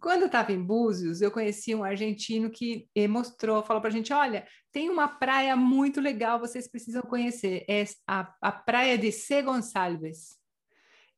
Quando 0.00 0.22
eu 0.22 0.26
estava 0.26 0.52
em 0.52 0.62
Búzios, 0.62 1.20
eu 1.20 1.30
conheci 1.30 1.74
um 1.74 1.84
argentino 1.84 2.50
que 2.50 2.88
mostrou, 3.08 3.62
falou 3.62 3.80
para 3.80 3.90
a 3.90 3.92
gente: 3.92 4.12
olha, 4.12 4.46
tem 4.72 4.90
uma 4.90 5.08
praia 5.08 5.56
muito 5.56 6.00
legal, 6.00 6.38
vocês 6.38 6.68
precisam 6.68 7.02
conhecer. 7.02 7.64
É 7.68 7.84
a, 8.06 8.32
a 8.40 8.52
praia 8.52 8.96
de 8.98 9.10
Sé 9.10 9.42
Gonçalves. 9.42 10.36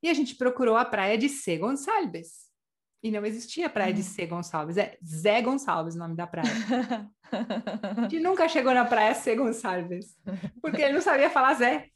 E 0.02 0.09
a 0.09 0.14
gente 0.14 0.37
procurou 0.37 0.76
a 0.76 0.85
praia 0.85 1.18
de 1.18 1.28
Sé 1.28 1.57
Gonçalves. 1.57 2.48
E 3.02 3.11
não 3.11 3.24
existia 3.24 3.70
praia 3.70 3.92
de 3.92 4.02
Sé 4.02 4.26
Gonçalves, 4.26 4.76
é 4.76 4.98
Zé 5.04 5.40
Gonçalves 5.40 5.94
o 5.94 5.98
nome 5.98 6.16
da 6.16 6.26
praia. 6.26 6.48
a 7.96 8.00
gente 8.02 8.18
nunca 8.18 8.48
chegou 8.48 8.74
na 8.74 8.85
praia 8.85 9.14
Sé 9.14 9.37
Gonçalves, 9.37 10.16
porque 10.61 10.83
ele 10.83 10.94
não 10.94 11.00
sabia 11.00 11.31
falar 11.31 11.54
Zé. 11.54 11.88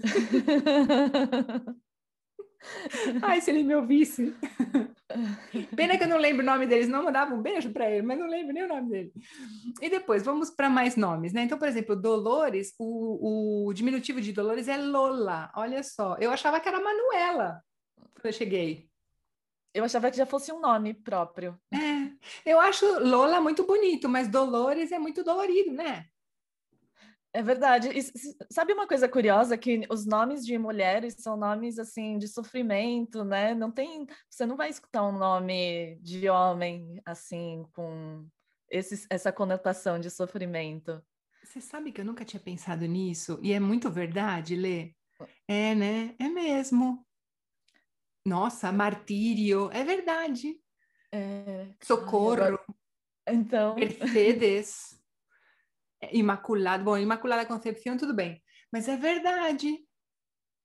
Ai, 3.22 3.40
se 3.40 3.50
ele 3.50 3.62
me 3.62 3.74
ouvisse. 3.74 4.34
Pena 5.74 5.96
que 5.96 6.04
eu 6.04 6.08
não 6.08 6.18
lembro 6.18 6.42
o 6.42 6.46
nome 6.46 6.66
deles, 6.66 6.88
não 6.88 7.02
mandava 7.02 7.34
um 7.34 7.42
beijo 7.42 7.72
para 7.72 7.90
ele, 7.90 8.02
mas 8.02 8.18
não 8.18 8.28
lembro 8.28 8.52
nem 8.52 8.64
o 8.64 8.68
nome 8.68 8.90
dele. 8.90 9.12
E 9.80 9.88
depois, 9.88 10.22
vamos 10.22 10.50
para 10.50 10.68
mais 10.68 10.96
nomes, 10.96 11.32
né? 11.32 11.42
Então, 11.42 11.58
por 11.58 11.68
exemplo, 11.68 11.96
Dolores, 11.96 12.74
o, 12.78 13.68
o 13.68 13.72
diminutivo 13.72 14.20
de 14.20 14.32
Dolores 14.32 14.68
é 14.68 14.76
Lola. 14.76 15.50
Olha 15.56 15.82
só, 15.82 16.16
eu 16.20 16.30
achava 16.30 16.60
que 16.60 16.68
era 16.68 16.80
Manuela 16.80 17.62
quando 18.14 18.26
eu 18.26 18.32
cheguei. 18.32 18.88
Eu 19.72 19.84
achava 19.84 20.10
que 20.10 20.16
já 20.16 20.26
fosse 20.26 20.52
um 20.52 20.60
nome 20.60 20.94
próprio. 20.94 21.58
É, 21.72 22.50
eu 22.50 22.60
acho 22.60 22.84
Lola 23.00 23.40
muito 23.40 23.64
bonito, 23.64 24.08
mas 24.08 24.28
Dolores 24.28 24.90
é 24.92 24.98
muito 24.98 25.22
dolorido, 25.22 25.72
né? 25.72 26.06
É 27.32 27.42
verdade. 27.42 27.88
E, 27.88 28.02
sabe 28.52 28.72
uma 28.72 28.86
coisa 28.86 29.08
curiosa 29.08 29.56
que 29.56 29.86
os 29.88 30.04
nomes 30.04 30.44
de 30.44 30.58
mulheres 30.58 31.14
são 31.18 31.36
nomes 31.36 31.78
assim 31.78 32.18
de 32.18 32.26
sofrimento, 32.26 33.24
né? 33.24 33.54
Não 33.54 33.70
tem, 33.70 34.06
você 34.28 34.44
não 34.44 34.56
vai 34.56 34.68
escutar 34.68 35.04
um 35.04 35.16
nome 35.16 35.96
de 36.02 36.28
homem 36.28 37.00
assim 37.04 37.64
com 37.72 38.26
esse, 38.68 39.06
essa 39.08 39.32
conotação 39.32 40.00
de 40.00 40.10
sofrimento. 40.10 41.00
Você 41.44 41.60
sabe 41.60 41.92
que 41.92 42.00
eu 42.00 42.04
nunca 42.04 42.24
tinha 42.24 42.40
pensado 42.40 42.84
nisso 42.86 43.38
e 43.42 43.52
é 43.52 43.60
muito 43.60 43.90
verdade, 43.90 44.56
Lê. 44.56 44.94
É, 45.46 45.74
né? 45.74 46.14
É 46.18 46.28
mesmo. 46.28 47.06
Nossa, 48.26 48.72
martírio, 48.72 49.70
é 49.72 49.84
verdade. 49.84 50.60
É... 51.12 51.68
Socorro. 51.82 52.58
Então. 53.26 53.76
Mercedes. 53.76 54.98
Imaculada, 56.12 56.82
bom, 56.82 56.96
Imaculada 56.96 57.46
Concepção, 57.46 57.96
tudo 57.96 58.14
bem. 58.14 58.42
Mas 58.72 58.88
é 58.88 58.96
verdade. 58.96 59.78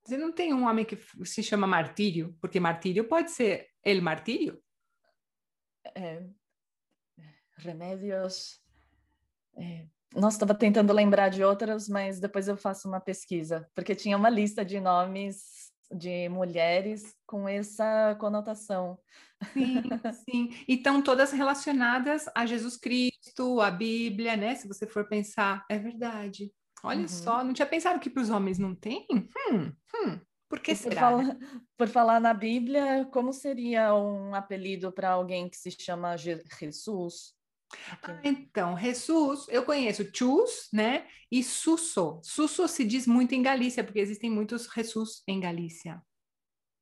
Você 0.06 0.18
não 0.18 0.32
tem 0.32 0.54
um 0.54 0.68
homem 0.68 0.86
que 0.86 0.98
se 1.26 1.42
chama 1.42 1.66
Martírio, 1.66 2.38
porque 2.40 2.60
Martírio 2.60 3.08
pode 3.08 3.32
ser 3.32 3.68
El 3.84 4.02
Martírio. 4.02 4.62
É, 5.96 6.24
remédios. 7.58 8.62
É, 9.58 9.86
nossa, 10.14 10.38
estava 10.38 10.56
tentando 10.56 10.94
lembrar 10.94 11.30
de 11.30 11.44
outras, 11.44 11.90
mas 11.90 12.20
depois 12.20 12.48
eu 12.48 12.56
faço 12.56 12.88
uma 12.88 13.00
pesquisa, 13.00 13.70
porque 13.76 13.96
tinha 13.96 14.16
uma 14.16 14.30
lista 14.30 14.64
de 14.64 14.80
nomes 14.80 15.65
de 15.92 16.30
mulheres 16.30 17.16
com 17.26 17.48
essa 17.48 18.16
conotação. 18.20 18.98
Sim, 19.54 19.84
sim. 20.30 20.50
E 20.68 20.76
estão 20.76 21.02
todas 21.02 21.32
relacionadas 21.32 22.26
a 22.36 22.46
Jesus 22.46 22.78
Cristo, 22.78 23.62
a 23.62 23.70
Bíblia, 23.70 24.36
né? 24.36 24.56
Se 24.56 24.68
você 24.68 24.88
for 24.88 25.08
pensar, 25.08 25.66
é 25.70 25.78
verdade. 25.78 26.52
Olha 26.84 27.02
uhum. 27.02 27.08
só, 27.08 27.44
não 27.44 27.54
tinha 27.54 27.66
pensado 27.66 28.00
que 28.00 28.10
para 28.10 28.22
os 28.22 28.30
homens 28.30 28.60
não 28.60 28.76
tem? 28.76 29.08
Hum, 29.12 29.72
hum. 29.96 30.20
Por 30.48 30.60
que 30.60 30.76
será? 30.76 31.12
Por 31.12 31.24
falar, 31.24 31.38
por 31.78 31.88
falar, 31.88 32.20
na 32.20 32.34
Bíblia, 32.34 33.06
como 33.12 33.34
seria 33.34 33.94
um 33.96 34.36
apelido 34.36 34.92
para 34.92 35.10
alguém 35.10 35.50
que 35.50 35.58
se 35.58 35.72
chama 35.72 36.16
Jesus? 36.16 37.34
Ah, 38.02 38.20
então, 38.24 38.78
Jesus, 38.78 39.48
eu 39.50 39.64
conheço 39.64 40.10
Chus, 40.14 40.70
né? 40.72 41.08
E 41.32 41.44
Susso. 41.44 42.20
Susso 42.24 42.68
se 42.68 42.84
diz 42.84 43.08
muito 43.08 43.34
em 43.34 43.42
Galícia, 43.42 43.84
porque 43.84 44.00
existem 44.00 44.30
muitos 44.30 44.68
Jesus 44.74 45.24
em 45.28 45.40
Galícia. 45.40 46.02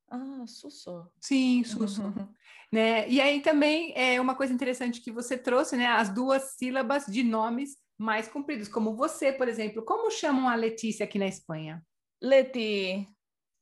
Ah, 0.10 0.46
Susso. 0.48 1.08
Sim, 1.20 1.64
Susso. 1.64 2.02
né? 2.72 3.10
E 3.10 3.20
aí 3.20 3.42
também 3.42 3.94
é 3.96 4.20
uma 4.22 4.36
coisa 4.36 4.54
interessante 4.54 5.02
que 5.02 5.12
você 5.12 5.38
trouxe, 5.38 5.76
né? 5.76 5.88
As 5.88 6.10
duas 6.10 6.56
sílabas 6.58 7.06
de 7.06 7.24
nomes 7.24 7.78
mais 7.98 8.28
compridos, 8.28 8.68
como 8.68 8.96
você, 8.96 9.32
por 9.32 9.48
exemplo. 9.48 9.84
Como 9.84 10.12
chamam 10.12 10.48
a 10.48 10.56
Letícia 10.56 11.04
aqui 11.04 11.18
na 11.18 11.28
Espanha? 11.28 11.84
Leti. 12.22 13.08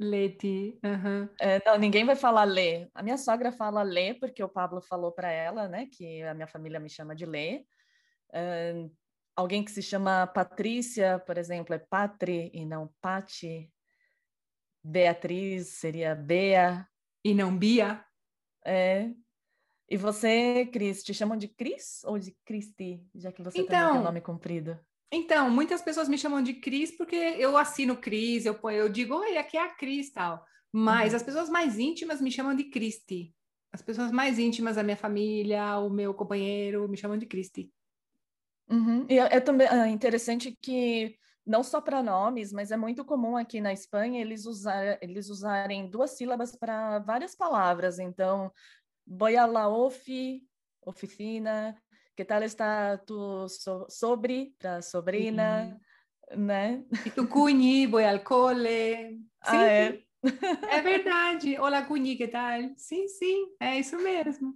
Leti. 0.03 0.79
Uhum. 0.83 1.29
É, 1.39 1.61
não, 1.65 1.77
ninguém 1.77 2.05
vai 2.05 2.15
falar 2.15 2.43
Lê. 2.43 2.89
A 2.93 3.03
minha 3.03 3.17
sogra 3.17 3.51
fala 3.51 3.83
Lê, 3.83 4.13
porque 4.13 4.43
o 4.43 4.49
Pablo 4.49 4.81
falou 4.81 5.11
para 5.11 5.31
ela, 5.31 5.67
né, 5.67 5.87
que 5.91 6.21
a 6.23 6.33
minha 6.33 6.47
família 6.47 6.79
me 6.79 6.89
chama 6.89 7.15
de 7.15 7.25
Lê. 7.25 7.65
Uh, 8.29 8.91
alguém 9.35 9.63
que 9.63 9.71
se 9.71 9.81
chama 9.81 10.27
Patrícia, 10.27 11.19
por 11.19 11.37
exemplo, 11.37 11.75
é 11.75 11.79
Patri 11.79 12.51
e 12.53 12.65
não 12.65 12.93
Pati. 13.01 13.71
Beatriz 14.83 15.69
seria 15.69 16.15
Bea. 16.15 16.87
E 17.23 17.33
não 17.33 17.55
Bia. 17.55 18.03
É. 18.65 19.09
E 19.89 19.97
você, 19.97 20.65
Cris, 20.67 21.03
te 21.03 21.13
chamam 21.13 21.37
de 21.37 21.47
Cris 21.47 22.01
ou 22.05 22.17
de 22.17 22.35
Cristi, 22.45 23.05
já 23.13 23.31
que 23.31 23.43
você 23.43 23.59
então, 23.59 23.93
tem 23.93 24.03
nome 24.03 24.21
comprido? 24.21 24.79
Então, 25.11 25.49
muitas 25.49 25.81
pessoas 25.81 26.07
me 26.07 26.17
chamam 26.17 26.41
de 26.41 26.53
Cris 26.53 26.95
porque 26.95 27.15
eu 27.15 27.57
assino 27.57 27.97
Cris, 27.97 28.45
eu, 28.45 28.57
eu 28.71 28.87
digo, 28.87 29.15
oi, 29.15 29.37
aqui 29.37 29.57
é 29.57 29.61
a 29.61 29.75
Cris 29.75 30.11
tal. 30.11 30.45
Mas 30.71 31.11
uhum. 31.11 31.17
as 31.17 31.23
pessoas 31.23 31.49
mais 31.49 31.77
íntimas 31.77 32.21
me 32.21 32.31
chamam 32.31 32.55
de 32.55 32.65
Cristi. 32.65 33.35
As 33.73 33.81
pessoas 33.81 34.11
mais 34.11 34.39
íntimas 34.39 34.77
da 34.77 34.83
minha 34.83 34.95
família, 34.95 35.77
o 35.79 35.89
meu 35.89 36.13
companheiro, 36.13 36.87
me 36.87 36.95
chamam 36.95 37.17
de 37.17 37.25
Cristi. 37.25 37.69
Uhum. 38.69 39.05
E 39.09 39.19
é, 39.19 39.35
é 39.35 39.39
também 39.41 39.67
é 39.67 39.87
interessante 39.89 40.57
que 40.61 41.17
não 41.45 41.63
só 41.63 41.81
para 41.81 42.03
nomes, 42.03 42.53
mas 42.53 42.71
é 42.71 42.77
muito 42.77 43.03
comum 43.03 43.35
aqui 43.35 43.59
na 43.59 43.73
Espanha 43.73 44.21
eles, 44.21 44.45
usar, 44.45 44.97
eles 45.01 45.29
usarem 45.29 45.89
duas 45.89 46.11
sílabas 46.11 46.55
para 46.55 46.99
várias 46.99 47.35
palavras. 47.35 47.99
Então, 47.99 48.51
voy 49.05 49.35
a 49.35 49.45
la 49.45 49.67
ofi, 49.67 50.47
oficina, 50.85 51.80
que 52.15 52.25
tal 52.25 52.43
está 52.43 52.97
tu 52.97 53.47
so 53.47 53.85
sobre, 53.89 54.53
para 54.59 54.81
sobrina, 54.81 55.79
né? 56.35 56.83
E 57.05 57.09
tu 57.09 57.27
cunhi, 57.27 57.85
voy 57.87 58.03
al 58.03 58.23
cole. 58.23 59.19
Sim, 59.43 59.57
ah, 59.57 59.65
é. 59.65 60.03
é 60.69 60.81
verdade. 60.81 61.57
Olá, 61.59 61.83
cunhi, 61.83 62.15
que 62.15 62.27
tal? 62.27 62.61
Sim, 62.77 63.07
sim, 63.07 63.47
é 63.59 63.79
isso 63.79 63.97
mesmo. 63.97 64.55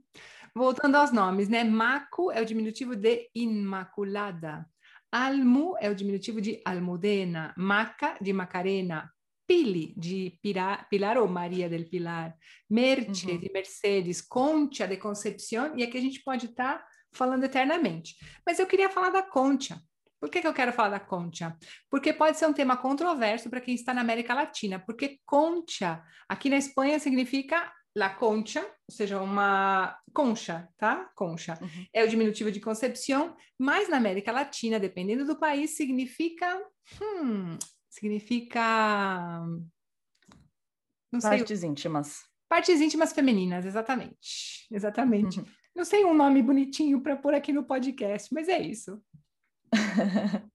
Voltando 0.54 0.96
aos 0.96 1.12
nomes, 1.12 1.50
né? 1.50 1.64
Maco 1.64 2.32
é 2.32 2.42
o 2.42 2.46
diminutivo 2.46 2.96
de 2.96 3.30
Imaculada. 3.36 4.66
Almu 5.12 5.76
é 5.80 5.90
o 5.90 5.96
diminutivo 5.96 6.40
de 6.42 6.62
Almudena. 6.66 7.54
Maca, 7.58 8.18
de 8.22 8.32
Macarena. 8.32 9.12
Pili, 9.48 9.94
de 9.96 10.40
Pilar, 10.42 10.88
Pilar 10.90 11.18
ou 11.18 11.28
Maria 11.28 11.70
del 11.70 11.88
Pilar. 11.88 12.36
Merche, 12.70 13.32
uhum. 13.32 13.40
de 13.40 13.52
Mercedes. 13.52 14.22
Concha, 14.22 14.88
de 14.88 14.98
Concepción. 14.98 15.74
E 15.78 15.84
aqui 15.84 15.98
a 15.98 16.02
gente 16.02 16.24
pode 16.24 16.48
estar 16.48 16.80
tá 16.80 16.88
falando 17.16 17.44
eternamente. 17.44 18.16
Mas 18.46 18.60
eu 18.60 18.68
queria 18.68 18.90
falar 18.90 19.10
da 19.10 19.24
Concha. 19.24 19.82
Por 20.20 20.30
que, 20.30 20.42
que 20.42 20.48
eu 20.48 20.54
quero 20.54 20.74
falar 20.74 20.90
da 20.90 21.00
Concha? 21.00 21.56
Porque 21.90 22.14
pode 22.14 22.38
ser 22.38 22.48
um 22.48 22.54
tema 22.54 22.78
controverso 22.78 23.50
para 23.50 23.62
quem 23.62 23.76
está 23.76 23.94
na 23.94 24.02
América 24.02 24.34
Latina, 24.34 24.80
porque 24.80 25.20
Concha, 25.26 26.04
aqui 26.28 26.50
na 26.50 26.58
Espanha, 26.58 27.00
significa 27.00 27.72
la 27.96 28.10
concha, 28.10 28.62
ou 28.62 28.94
seja, 28.94 29.22
uma 29.22 29.98
concha, 30.14 30.68
tá? 30.78 31.10
Concha. 31.16 31.58
Uhum. 31.62 31.86
É 31.94 32.04
o 32.04 32.08
diminutivo 32.08 32.52
de 32.52 32.60
concepção, 32.60 33.36
mas 33.58 33.88
na 33.88 33.98
América 33.98 34.32
Latina, 34.32 34.80
dependendo 34.80 35.26
do 35.26 35.40
país, 35.40 35.78
significa. 35.78 36.62
Hum, 37.02 37.58
significa. 37.90 39.42
Não 41.12 41.22
Partes 41.22 41.62
sei. 41.62 41.70
íntimas. 41.70 42.20
Partes 42.50 42.82
íntimas 42.82 43.14
femininas, 43.14 43.66
exatamente. 43.66 44.68
Exatamente. 44.70 45.40
Uhum. 45.40 45.46
Não 45.76 45.84
sei 45.84 46.06
um 46.06 46.14
nome 46.14 46.42
bonitinho 46.42 47.02
para 47.02 47.18
pôr 47.18 47.34
aqui 47.34 47.52
no 47.52 47.66
podcast, 47.66 48.34
mas 48.34 48.48
é 48.48 48.60
isso. 48.60 49.02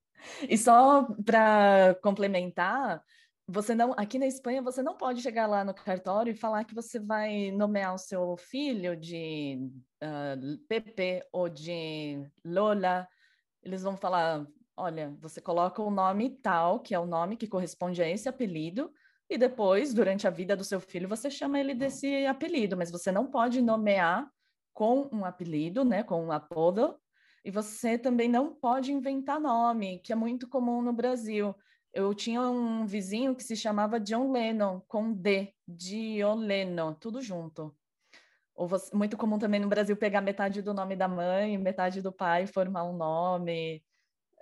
e 0.48 0.56
só 0.56 1.06
para 1.24 1.94
complementar, 2.02 3.04
você 3.46 3.74
não, 3.74 3.92
aqui 3.98 4.18
na 4.18 4.26
Espanha 4.26 4.62
você 4.62 4.82
não 4.82 4.96
pode 4.96 5.20
chegar 5.20 5.46
lá 5.46 5.62
no 5.62 5.74
cartório 5.74 6.30
e 6.30 6.36
falar 6.36 6.64
que 6.64 6.74
você 6.74 6.98
vai 6.98 7.50
nomear 7.50 7.94
o 7.94 7.98
seu 7.98 8.34
filho 8.38 8.96
de 8.96 9.58
uh, 10.02 10.58
Pepe 10.66 11.22
ou 11.30 11.50
de 11.50 12.24
Lola. 12.42 13.06
Eles 13.62 13.82
vão 13.82 13.98
falar, 13.98 14.46
olha, 14.74 15.14
você 15.20 15.38
coloca 15.38 15.82
o 15.82 15.90
nome 15.90 16.30
tal, 16.30 16.80
que 16.80 16.94
é 16.94 16.98
o 16.98 17.04
nome 17.04 17.36
que 17.36 17.46
corresponde 17.46 18.02
a 18.02 18.08
esse 18.08 18.26
apelido, 18.26 18.90
e 19.28 19.36
depois, 19.36 19.92
durante 19.92 20.26
a 20.26 20.30
vida 20.30 20.56
do 20.56 20.64
seu 20.64 20.80
filho, 20.80 21.08
você 21.08 21.30
chama 21.30 21.60
ele 21.60 21.74
desse 21.74 22.24
apelido, 22.26 22.76
mas 22.76 22.90
você 22.90 23.12
não 23.12 23.30
pode 23.30 23.60
nomear 23.60 24.28
com 24.80 25.10
um 25.12 25.26
apelido, 25.26 25.84
né, 25.84 26.02
com 26.02 26.24
um 26.24 26.32
apodo, 26.32 26.98
e 27.44 27.50
você 27.50 27.98
também 27.98 28.30
não 28.30 28.54
pode 28.54 28.90
inventar 28.90 29.38
nome, 29.38 29.98
que 29.98 30.10
é 30.10 30.16
muito 30.16 30.48
comum 30.48 30.80
no 30.80 30.90
Brasil. 30.90 31.54
Eu 31.92 32.14
tinha 32.14 32.40
um 32.40 32.86
vizinho 32.86 33.36
que 33.36 33.42
se 33.42 33.54
chamava 33.54 34.00
John 34.00 34.32
Lennon, 34.32 34.80
com 34.88 35.12
D, 35.12 35.52
John 35.68 36.36
Lennon, 36.36 36.94
tudo 36.94 37.20
junto. 37.20 37.76
Ou 38.54 38.66
você, 38.66 38.96
muito 38.96 39.18
comum 39.18 39.38
também 39.38 39.60
no 39.60 39.68
Brasil 39.68 39.94
pegar 39.98 40.22
metade 40.22 40.62
do 40.62 40.72
nome 40.72 40.96
da 40.96 41.06
mãe, 41.06 41.58
metade 41.58 42.00
do 42.00 42.10
pai, 42.10 42.46
formar 42.46 42.84
um 42.84 42.96
nome, 42.96 43.84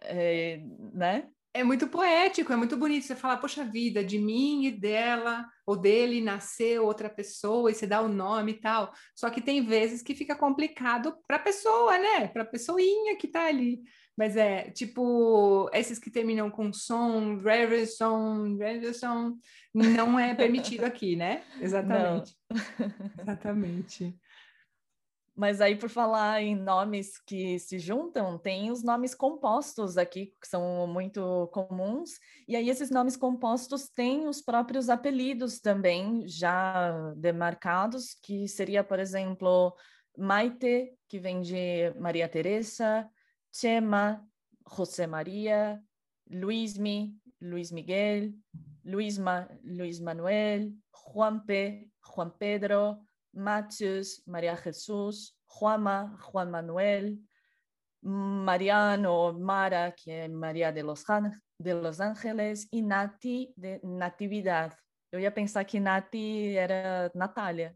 é, 0.02 0.58
né? 0.92 1.28
É 1.54 1.64
muito 1.64 1.88
poético, 1.88 2.52
é 2.52 2.56
muito 2.56 2.76
bonito 2.76 3.06
você 3.06 3.16
falar, 3.16 3.38
poxa 3.38 3.64
vida, 3.64 4.04
de 4.04 4.18
mim 4.18 4.66
e 4.66 4.70
dela, 4.70 5.46
ou 5.66 5.74
dele 5.76 6.20
nasceu 6.20 6.84
outra 6.84 7.08
pessoa, 7.08 7.70
e 7.70 7.74
você 7.74 7.86
dá 7.86 8.00
o 8.00 8.08
nome 8.08 8.52
e 8.52 8.60
tal. 8.60 8.92
Só 9.14 9.30
que 9.30 9.40
tem 9.40 9.64
vezes 9.64 10.02
que 10.02 10.14
fica 10.14 10.36
complicado 10.36 11.16
para 11.26 11.36
a 11.36 11.40
pessoa, 11.40 11.98
né? 11.98 12.28
Para 12.28 12.42
a 12.42 12.46
pessoinha 12.46 13.16
que 13.16 13.26
está 13.26 13.46
ali. 13.46 13.80
Mas 14.16 14.36
é 14.36 14.70
tipo, 14.70 15.70
esses 15.72 15.98
que 15.98 16.10
terminam 16.10 16.50
com 16.50 16.72
som, 16.72 17.38
Reverson, 17.38 18.56
Reverson, 18.56 19.36
não 19.72 20.18
é 20.18 20.34
permitido 20.34 20.84
aqui, 20.84 21.14
né? 21.14 21.42
Exatamente. 21.60 22.36
Exatamente. 23.20 24.16
Mas 25.38 25.60
aí, 25.60 25.76
por 25.76 25.88
falar 25.88 26.42
em 26.42 26.56
nomes 26.56 27.16
que 27.20 27.60
se 27.60 27.78
juntam, 27.78 28.36
tem 28.36 28.72
os 28.72 28.82
nomes 28.82 29.14
compostos 29.14 29.96
aqui, 29.96 30.34
que 30.40 30.48
são 30.48 30.84
muito 30.88 31.48
comuns, 31.52 32.18
e 32.48 32.56
aí 32.56 32.68
esses 32.68 32.90
nomes 32.90 33.16
compostos 33.16 33.88
têm 33.88 34.26
os 34.26 34.42
próprios 34.42 34.88
apelidos 34.88 35.60
também 35.60 36.26
já 36.26 37.12
demarcados, 37.14 38.14
que 38.20 38.48
seria, 38.48 38.82
por 38.82 38.98
exemplo, 38.98 39.76
Maite, 40.18 40.92
que 41.08 41.20
vem 41.20 41.40
de 41.40 41.94
Maria 42.00 42.28
Teresa, 42.28 43.08
Chema, 43.52 44.20
José 44.68 45.06
Maria, 45.06 45.80
Luismi, 46.28 47.14
Luiz 47.40 47.70
Miguel, 47.70 48.32
Luisma, 48.84 49.48
Luiz 49.62 50.00
Manuel, 50.00 50.72
Juanpe, 51.12 51.92
Juan 52.04 52.30
Pedro, 52.30 52.98
Matius, 53.34 54.22
María 54.26 54.56
Jesús, 54.56 55.34
Juama, 55.46 56.16
Juan 56.20 56.50
Manuel, 56.50 57.18
Mariano, 58.02 59.38
Mara, 59.38 59.92
que 59.92 60.10
é 60.10 60.28
Maria 60.28 60.70
de 60.72 60.82
los, 60.82 61.04
de 61.60 61.74
los 61.74 62.00
Ángeles, 62.00 62.68
e 62.72 62.82
Nati, 62.82 63.52
de 63.56 63.80
Natividade. 63.82 64.76
Eu 65.10 65.20
ia 65.20 65.30
pensar 65.30 65.64
que 65.64 65.80
Nati 65.80 66.54
era 66.56 67.10
Natália. 67.14 67.74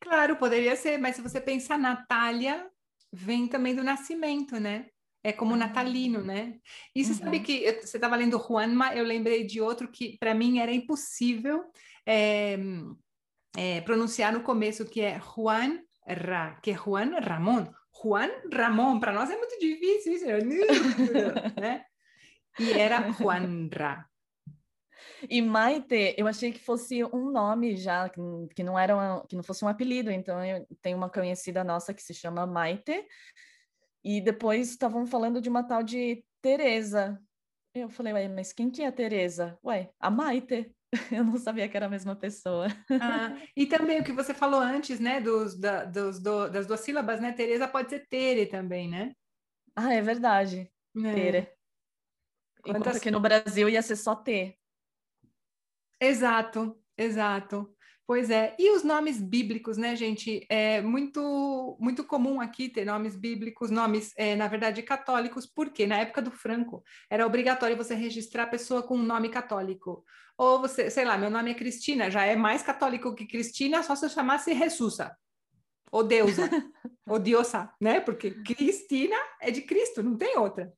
Claro, 0.00 0.36
poderia 0.36 0.76
ser, 0.76 0.98
mas 0.98 1.16
se 1.16 1.22
você 1.22 1.40
pensar 1.40 1.78
Natália, 1.78 2.70
vem 3.12 3.48
também 3.48 3.74
do 3.74 3.82
nascimento, 3.82 4.58
né? 4.60 4.88
É 5.24 5.32
como 5.32 5.54
ah. 5.54 5.56
natalino, 5.56 6.22
né? 6.22 6.58
E 6.94 7.04
você 7.04 7.12
uhum. 7.12 7.18
sabe 7.18 7.40
que 7.40 7.72
você 7.82 7.96
estava 7.96 8.14
lendo 8.14 8.38
Juanma, 8.38 8.94
eu 8.94 9.04
lembrei 9.04 9.44
de 9.44 9.60
outro 9.60 9.90
que 9.90 10.16
para 10.18 10.34
mim 10.34 10.60
era 10.60 10.72
impossível. 10.72 11.64
É, 12.06 12.56
é, 13.56 13.80
pronunciar 13.80 14.32
no 14.32 14.42
começo, 14.42 14.84
que 14.84 15.00
é 15.00 15.18
Juan 15.18 15.80
Ra, 16.06 16.58
que 16.62 16.70
é 16.70 16.74
Juan 16.74 17.18
Ramon. 17.20 17.66
Juan 18.02 18.30
Ramon, 18.52 19.00
para 19.00 19.12
nós 19.12 19.30
é 19.30 19.36
muito 19.36 19.58
difícil 19.58 20.12
isso, 20.12 20.26
né? 21.60 21.84
E 22.58 22.72
era 22.72 23.10
Juan 23.12 23.68
Ra. 23.72 24.06
E 25.30 25.40
Maite, 25.40 26.14
eu 26.18 26.26
achei 26.26 26.52
que 26.52 26.58
fosse 26.58 27.02
um 27.04 27.30
nome 27.30 27.76
já, 27.76 28.08
que 28.08 28.62
não 28.62 28.78
era 28.78 28.94
uma, 28.94 29.26
que 29.26 29.34
não 29.34 29.42
fosse 29.42 29.64
um 29.64 29.68
apelido. 29.68 30.10
Então, 30.10 30.44
eu 30.44 30.66
tenho 30.82 30.96
uma 30.96 31.08
conhecida 31.08 31.64
nossa 31.64 31.94
que 31.94 32.02
se 32.02 32.12
chama 32.12 32.46
Maite. 32.46 33.06
E 34.04 34.20
depois 34.20 34.70
estavam 34.70 35.06
falando 35.06 35.40
de 35.40 35.48
uma 35.48 35.62
tal 35.62 35.82
de 35.82 36.24
Teresa. 36.40 37.20
Eu 37.74 37.88
falei, 37.88 38.12
ué, 38.12 38.28
mas 38.28 38.52
quem 38.52 38.70
que 38.70 38.82
é 38.82 38.86
a 38.86 38.92
Teresa? 38.92 39.58
Ué, 39.64 39.90
a 39.98 40.10
Maite. 40.10 40.74
Eu 41.12 41.24
não 41.24 41.38
sabia 41.38 41.68
que 41.68 41.76
era 41.76 41.86
a 41.86 41.90
mesma 41.90 42.14
pessoa. 42.14 42.68
Ah, 43.00 43.36
e 43.56 43.66
também 43.66 44.00
o 44.00 44.04
que 44.04 44.12
você 44.12 44.32
falou 44.32 44.60
antes, 44.60 45.00
né? 45.00 45.20
Dos, 45.20 45.58
da, 45.58 45.84
dos, 45.84 46.18
do, 46.18 46.48
das 46.48 46.66
duas 46.66 46.80
sílabas, 46.80 47.20
né? 47.20 47.32
Tereza 47.32 47.66
pode 47.66 47.90
ser 47.90 48.06
Tere 48.08 48.46
também, 48.46 48.88
né? 48.88 49.12
Ah, 49.74 49.92
é 49.92 50.00
verdade. 50.00 50.70
É. 50.96 51.14
Tere. 51.14 51.52
Enquanto 52.60 52.84
Quantas... 52.84 53.02
que 53.02 53.10
no 53.10 53.20
Brasil 53.20 53.68
ia 53.68 53.82
ser 53.82 53.96
só 53.96 54.14
T. 54.14 54.58
Exato, 56.00 56.78
exato. 56.96 57.72
Pois 58.06 58.30
é, 58.30 58.54
e 58.56 58.70
os 58.70 58.84
nomes 58.84 59.20
bíblicos, 59.20 59.76
né, 59.76 59.96
gente? 59.96 60.46
É 60.48 60.80
muito, 60.80 61.76
muito 61.80 62.04
comum 62.04 62.40
aqui 62.40 62.68
ter 62.68 62.84
nomes 62.84 63.16
bíblicos, 63.16 63.68
nomes, 63.68 64.12
é, 64.16 64.36
na 64.36 64.46
verdade, 64.46 64.80
católicos, 64.80 65.44
porque 65.44 65.86
na 65.88 65.98
época 65.98 66.22
do 66.22 66.30
Franco 66.30 66.84
era 67.10 67.26
obrigatório 67.26 67.76
você 67.76 67.96
registrar 67.96 68.44
a 68.44 68.48
pessoa 68.48 68.80
com 68.80 68.96
um 68.96 69.02
nome 69.02 69.28
católico. 69.28 70.04
Ou 70.38 70.60
você, 70.60 70.90
sei 70.90 71.04
lá, 71.04 71.16
meu 71.16 71.30
nome 71.30 71.50
é 71.50 71.54
Cristina, 71.54 72.10
já 72.10 72.24
é 72.24 72.36
mais 72.36 72.62
católico 72.62 73.14
que 73.14 73.26
Cristina, 73.26 73.82
só 73.82 73.96
se 73.96 74.04
eu 74.04 74.10
chamasse 74.10 74.54
Jesusa, 74.54 75.16
ou 75.90 76.02
Deusa, 76.02 76.50
ou 77.08 77.18
Diosa, 77.18 77.72
né? 77.80 78.00
Porque 78.00 78.30
Cristina 78.42 79.16
é 79.40 79.50
de 79.50 79.62
Cristo, 79.62 80.02
não 80.02 80.16
tem 80.16 80.36
outra 80.36 80.72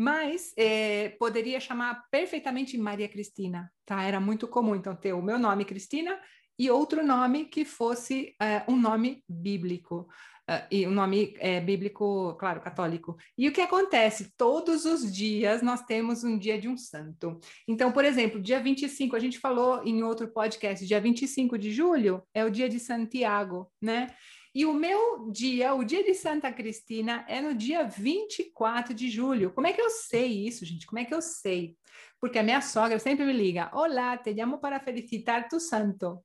mas 0.00 0.52
é, 0.56 1.08
poderia 1.18 1.58
chamar 1.58 2.04
perfeitamente 2.08 2.78
Maria 2.78 3.08
Cristina, 3.08 3.68
tá? 3.84 4.00
Era 4.00 4.20
muito 4.20 4.46
comum, 4.46 4.76
então, 4.76 4.94
ter 4.94 5.12
o 5.12 5.20
meu 5.20 5.40
nome 5.40 5.64
Cristina 5.64 6.16
e 6.56 6.70
outro 6.70 7.04
nome 7.04 7.46
que 7.46 7.64
fosse 7.64 8.36
uh, 8.40 8.72
um 8.72 8.76
nome 8.76 9.24
bíblico. 9.28 10.08
Uh, 10.48 10.64
e 10.70 10.86
um 10.86 10.90
nome 10.90 11.34
é, 11.40 11.60
bíblico, 11.60 12.34
claro, 12.38 12.62
católico. 12.62 13.18
E 13.36 13.46
o 13.46 13.52
que 13.52 13.60
acontece? 13.60 14.32
Todos 14.34 14.86
os 14.86 15.14
dias 15.14 15.60
nós 15.60 15.82
temos 15.82 16.24
um 16.24 16.38
dia 16.38 16.58
de 16.58 16.66
um 16.66 16.76
santo. 16.76 17.38
Então, 17.68 17.92
por 17.92 18.02
exemplo, 18.02 18.40
dia 18.40 18.58
25, 18.58 19.14
a 19.14 19.18
gente 19.18 19.38
falou 19.38 19.82
em 19.84 20.02
outro 20.02 20.26
podcast, 20.28 20.86
dia 20.86 21.00
25 21.00 21.58
de 21.58 21.70
julho 21.70 22.22
é 22.32 22.46
o 22.46 22.50
dia 22.50 22.66
de 22.66 22.80
Santiago, 22.80 23.70
né? 23.80 24.06
E 24.54 24.64
o 24.64 24.72
meu 24.72 25.30
dia, 25.30 25.74
o 25.74 25.84
dia 25.84 26.02
de 26.02 26.14
Santa 26.14 26.50
Cristina, 26.50 27.24
é 27.28 27.40
no 27.40 27.54
dia 27.54 27.84
24 27.84 28.94
de 28.94 29.10
julho. 29.10 29.52
Como 29.52 29.66
é 29.66 29.72
que 29.74 29.80
eu 29.82 29.90
sei 29.90 30.46
isso, 30.46 30.64
gente? 30.64 30.86
Como 30.86 30.98
é 30.98 31.04
que 31.04 31.12
eu 31.14 31.20
sei? 31.20 31.76
Porque 32.18 32.38
a 32.38 32.42
minha 32.42 32.62
sogra 32.62 32.98
sempre 32.98 33.26
me 33.26 33.32
liga: 33.32 33.70
Olá, 33.74 34.16
te 34.16 34.32
llamo 34.32 34.58
para 34.58 34.80
felicitar 34.80 35.46
tu 35.46 35.60
santo. 35.60 36.24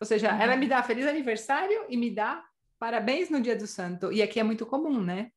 Ou 0.00 0.06
seja, 0.06 0.32
uhum. 0.32 0.40
ela 0.40 0.56
me 0.56 0.66
dá 0.66 0.82
feliz 0.82 1.06
aniversário 1.06 1.86
e 1.88 1.96
me 1.96 2.10
dá 2.10 2.42
parabéns 2.84 3.30
no 3.30 3.40
dia 3.40 3.56
do 3.56 3.66
santo. 3.66 4.12
E 4.12 4.20
aqui 4.20 4.38
é 4.38 4.42
muito 4.42 4.66
comum, 4.66 5.02
né? 5.02 5.30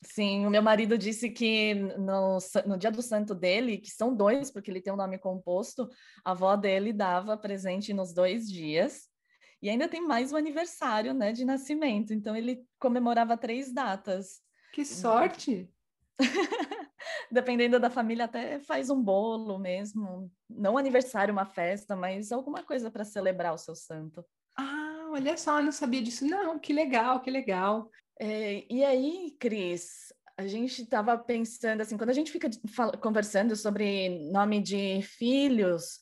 Sim, 0.00 0.46
o 0.46 0.50
meu 0.50 0.62
marido 0.62 0.96
disse 0.96 1.28
que 1.28 1.74
no, 1.74 2.38
no 2.64 2.78
dia 2.78 2.88
do 2.92 3.02
santo 3.02 3.34
dele, 3.34 3.78
que 3.78 3.90
são 3.90 4.14
dois, 4.14 4.48
porque 4.48 4.70
ele 4.70 4.80
tem 4.80 4.92
um 4.92 4.96
nome 4.96 5.18
composto, 5.18 5.90
a 6.24 6.30
avó 6.30 6.54
dele 6.54 6.92
dava 6.92 7.36
presente 7.36 7.92
nos 7.92 8.14
dois 8.14 8.48
dias. 8.48 9.08
E 9.60 9.68
ainda 9.68 9.88
tem 9.88 10.06
mais 10.06 10.32
o 10.32 10.36
aniversário, 10.36 11.12
né, 11.12 11.32
de 11.32 11.44
nascimento. 11.44 12.14
Então 12.14 12.36
ele 12.36 12.64
comemorava 12.78 13.36
três 13.36 13.72
datas. 13.72 14.40
Que 14.72 14.84
sorte! 14.84 15.68
dependendo 17.28 17.80
da 17.80 17.90
família, 17.90 18.26
até 18.26 18.60
faz 18.60 18.88
um 18.88 19.02
bolo 19.02 19.58
mesmo. 19.58 20.30
Não 20.48 20.78
aniversário, 20.78 21.32
uma 21.32 21.44
festa, 21.44 21.96
mas 21.96 22.30
alguma 22.30 22.62
coisa 22.62 22.88
para 22.88 23.04
celebrar 23.04 23.52
o 23.52 23.58
seu 23.58 23.74
santo. 23.74 24.24
Olha 25.12 25.36
só, 25.36 25.58
eu 25.58 25.64
não 25.64 25.72
sabia 25.72 26.00
disso. 26.00 26.24
Não, 26.24 26.58
que 26.58 26.72
legal, 26.72 27.20
que 27.20 27.30
legal. 27.30 27.90
É, 28.18 28.64
e 28.70 28.82
aí, 28.82 29.36
Cris, 29.38 30.12
a 30.38 30.46
gente 30.46 30.82
estava 30.82 31.18
pensando 31.18 31.82
assim, 31.82 31.98
quando 31.98 32.08
a 32.08 32.14
gente 32.14 32.32
fica 32.32 32.48
conversando 32.98 33.54
sobre 33.54 34.08
nome 34.30 34.62
de 34.62 35.02
filhos, 35.02 36.00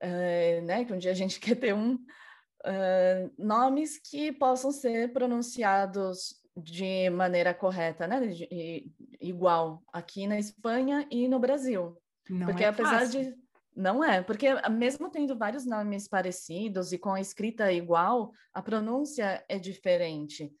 é, 0.00 0.60
né, 0.62 0.84
que 0.84 0.92
um 0.92 0.98
dia 0.98 1.12
a 1.12 1.14
gente 1.14 1.38
quer 1.40 1.54
ter 1.54 1.72
um, 1.72 1.94
uh, 1.94 3.32
nomes 3.38 3.98
que 3.98 4.32
possam 4.32 4.72
ser 4.72 5.12
pronunciados 5.12 6.42
de 6.56 7.08
maneira 7.10 7.54
correta, 7.54 8.08
né? 8.08 8.26
De, 8.26 8.92
igual 9.20 9.82
aqui 9.92 10.26
na 10.26 10.38
Espanha 10.38 11.06
e 11.10 11.28
no 11.28 11.38
Brasil. 11.38 11.96
Não 12.28 12.46
porque 12.46 12.64
é 12.64 12.68
apesar 12.68 13.00
fácil. 13.00 13.22
de 13.22 13.41
não 13.74 14.04
é, 14.04 14.22
porque 14.22 14.48
mesmo 14.68 15.10
tendo 15.10 15.36
vários 15.36 15.64
nomes 15.64 16.06
parecidos 16.06 16.92
e 16.92 16.98
com 16.98 17.12
a 17.14 17.20
escrita 17.20 17.72
igual, 17.72 18.32
a 18.52 18.60
pronúncia 18.60 19.44
é 19.48 19.58
diferente. 19.58 20.52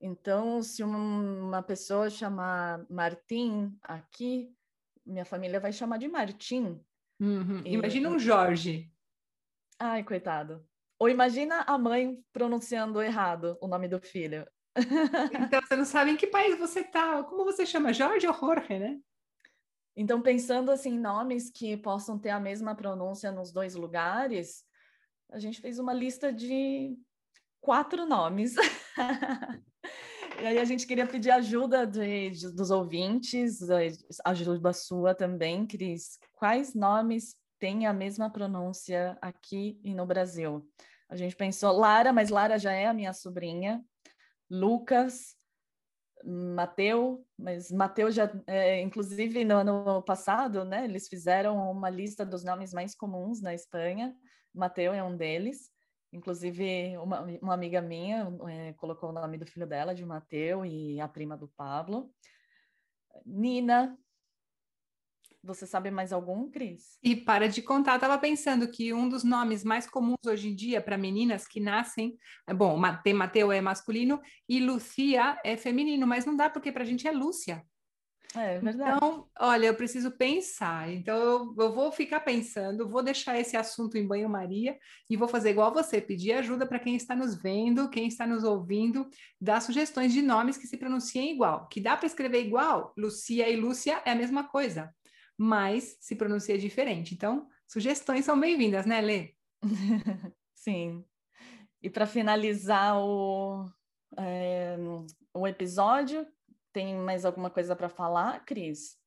Então, 0.00 0.62
se 0.62 0.82
uma 0.82 1.62
pessoa 1.62 2.08
chamar 2.08 2.86
Martim 2.88 3.76
aqui, 3.82 4.50
minha 5.04 5.24
família 5.24 5.60
vai 5.60 5.72
chamar 5.72 5.98
de 5.98 6.08
Martim. 6.08 6.80
Uhum. 7.20 7.62
E... 7.64 7.74
Imagina 7.74 8.08
um 8.08 8.18
Jorge. 8.18 8.90
Ai, 9.78 10.02
coitado. 10.02 10.64
Ou 10.98 11.08
imagina 11.08 11.62
a 11.62 11.76
mãe 11.76 12.22
pronunciando 12.32 13.02
errado 13.02 13.58
o 13.60 13.66
nome 13.66 13.88
do 13.88 14.00
filho. 14.00 14.46
Então, 15.32 15.60
você 15.60 15.76
não 15.76 15.84
sabe 15.84 16.12
em 16.12 16.16
que 16.16 16.28
país 16.28 16.56
você 16.58 16.80
está. 16.80 17.22
Como 17.24 17.44
você 17.44 17.66
chama? 17.66 17.92
Jorge 17.92 18.26
ou 18.26 18.32
Jorge, 18.32 18.78
né? 18.78 19.00
Então, 20.00 20.22
pensando 20.22 20.70
assim, 20.70 20.98
nomes 20.98 21.50
que 21.50 21.76
possam 21.76 22.18
ter 22.18 22.30
a 22.30 22.40
mesma 22.40 22.74
pronúncia 22.74 23.30
nos 23.30 23.52
dois 23.52 23.74
lugares, 23.74 24.64
a 25.30 25.38
gente 25.38 25.60
fez 25.60 25.78
uma 25.78 25.92
lista 25.92 26.32
de 26.32 26.96
quatro 27.60 28.06
nomes. 28.06 28.54
e 30.40 30.46
aí 30.46 30.58
a 30.58 30.64
gente 30.64 30.86
queria 30.86 31.06
pedir 31.06 31.30
ajuda 31.30 31.86
de, 31.86 32.30
de, 32.30 32.50
dos 32.50 32.70
ouvintes, 32.70 33.58
ajuda 34.24 34.72
sua 34.72 35.14
também, 35.14 35.66
Cris. 35.66 36.18
Quais 36.32 36.72
nomes 36.72 37.36
têm 37.58 37.86
a 37.86 37.92
mesma 37.92 38.30
pronúncia 38.30 39.18
aqui 39.20 39.78
e 39.84 39.94
no 39.94 40.06
Brasil? 40.06 40.66
A 41.10 41.14
gente 41.14 41.36
pensou 41.36 41.76
Lara, 41.76 42.10
mas 42.10 42.30
Lara 42.30 42.58
já 42.58 42.72
é 42.72 42.86
a 42.86 42.94
minha 42.94 43.12
sobrinha. 43.12 43.84
Lucas, 44.48 45.36
Mateu, 46.24 47.24
mas 47.38 47.70
Mateu 47.70 48.10
já, 48.10 48.30
é, 48.46 48.80
inclusive 48.80 49.44
no 49.44 49.56
ano 49.56 50.02
passado, 50.02 50.64
né, 50.64 50.84
eles 50.84 51.08
fizeram 51.08 51.70
uma 51.70 51.88
lista 51.88 52.24
dos 52.24 52.44
nomes 52.44 52.72
mais 52.72 52.94
comuns 52.94 53.40
na 53.40 53.54
Espanha. 53.54 54.14
Mateu 54.54 54.92
é 54.92 55.02
um 55.02 55.16
deles. 55.16 55.70
Inclusive, 56.12 56.96
uma, 56.98 57.22
uma 57.40 57.54
amiga 57.54 57.80
minha 57.80 58.28
é, 58.48 58.72
colocou 58.74 59.10
o 59.10 59.12
nome 59.12 59.38
do 59.38 59.46
filho 59.46 59.66
dela 59.66 59.94
de 59.94 60.04
Mateu 60.04 60.66
e 60.66 61.00
a 61.00 61.06
prima 61.06 61.36
do 61.36 61.48
Pablo. 61.48 62.12
Nina, 63.24 63.96
você 65.42 65.66
sabe 65.66 65.90
mais 65.90 66.12
algum, 66.12 66.50
Cris? 66.50 66.98
E 67.02 67.16
para 67.16 67.48
de 67.48 67.62
contar, 67.62 67.94
estava 67.94 68.18
pensando 68.18 68.68
que 68.68 68.92
um 68.92 69.08
dos 69.08 69.24
nomes 69.24 69.64
mais 69.64 69.86
comuns 69.86 70.18
hoje 70.26 70.48
em 70.48 70.54
dia 70.54 70.80
para 70.80 70.98
meninas 70.98 71.46
que 71.46 71.60
nascem, 71.60 72.16
é 72.46 72.54
bom, 72.54 72.80
tem 73.02 73.14
Mateu 73.14 73.50
é 73.50 73.60
masculino 73.60 74.20
e 74.48 74.60
Lucia 74.60 75.38
é 75.44 75.56
feminino, 75.56 76.06
mas 76.06 76.24
não 76.24 76.36
dá 76.36 76.50
porque 76.50 76.70
para 76.70 76.82
a 76.82 76.86
gente 76.86 77.08
é 77.08 77.12
Lúcia. 77.12 77.64
É, 78.36 78.56
é 78.56 78.58
verdade. 78.60 78.96
Então, 78.96 79.26
olha, 79.38 79.66
eu 79.66 79.74
preciso 79.74 80.10
pensar. 80.12 80.90
Então, 80.92 81.16
eu, 81.16 81.54
eu, 81.58 81.72
vou 81.72 81.90
ficar 81.90 82.20
pensando, 82.20 82.88
vou 82.88 83.02
deixar 83.02 83.38
esse 83.38 83.56
assunto 83.56 83.98
em 83.98 84.06
banho-maria 84.06 84.78
e 85.08 85.16
vou 85.16 85.26
fazer 85.26 85.50
igual 85.50 85.72
você, 85.72 86.00
pedir 86.00 86.32
ajuda 86.32 86.66
para 86.66 86.78
quem 86.78 86.94
está 86.94 87.16
nos 87.16 87.34
vendo, 87.34 87.90
quem 87.90 88.06
está 88.06 88.26
nos 88.26 88.44
ouvindo, 88.44 89.08
dar 89.40 89.60
sugestões 89.60 90.12
de 90.12 90.22
nomes 90.22 90.56
que 90.56 90.66
se 90.66 90.76
pronunciem 90.76 91.32
igual. 91.32 91.66
Que 91.68 91.80
dá 91.80 91.96
para 91.96 92.06
escrever 92.06 92.44
igual? 92.44 92.92
Lucia 92.96 93.48
e 93.48 93.56
Lúcia 93.56 94.00
é 94.04 94.12
a 94.12 94.16
mesma 94.16 94.44
coisa, 94.44 94.94
mas 95.42 95.96
se 95.98 96.14
pronuncia 96.14 96.58
diferente. 96.58 97.14
Então, 97.14 97.48
sugestões 97.66 98.26
são 98.26 98.38
bem-vindas, 98.38 98.84
né, 98.84 99.00
Lê? 99.00 99.34
Sim. 100.54 101.02
E 101.82 101.88
para 101.88 102.04
finalizar 102.04 102.98
o, 102.98 103.64
é, 104.18 104.76
o 105.32 105.48
episódio, 105.48 106.26
tem 106.74 106.94
mais 106.94 107.24
alguma 107.24 107.48
coisa 107.48 107.74
para 107.74 107.88
falar, 107.88 108.44
Cris? 108.44 108.98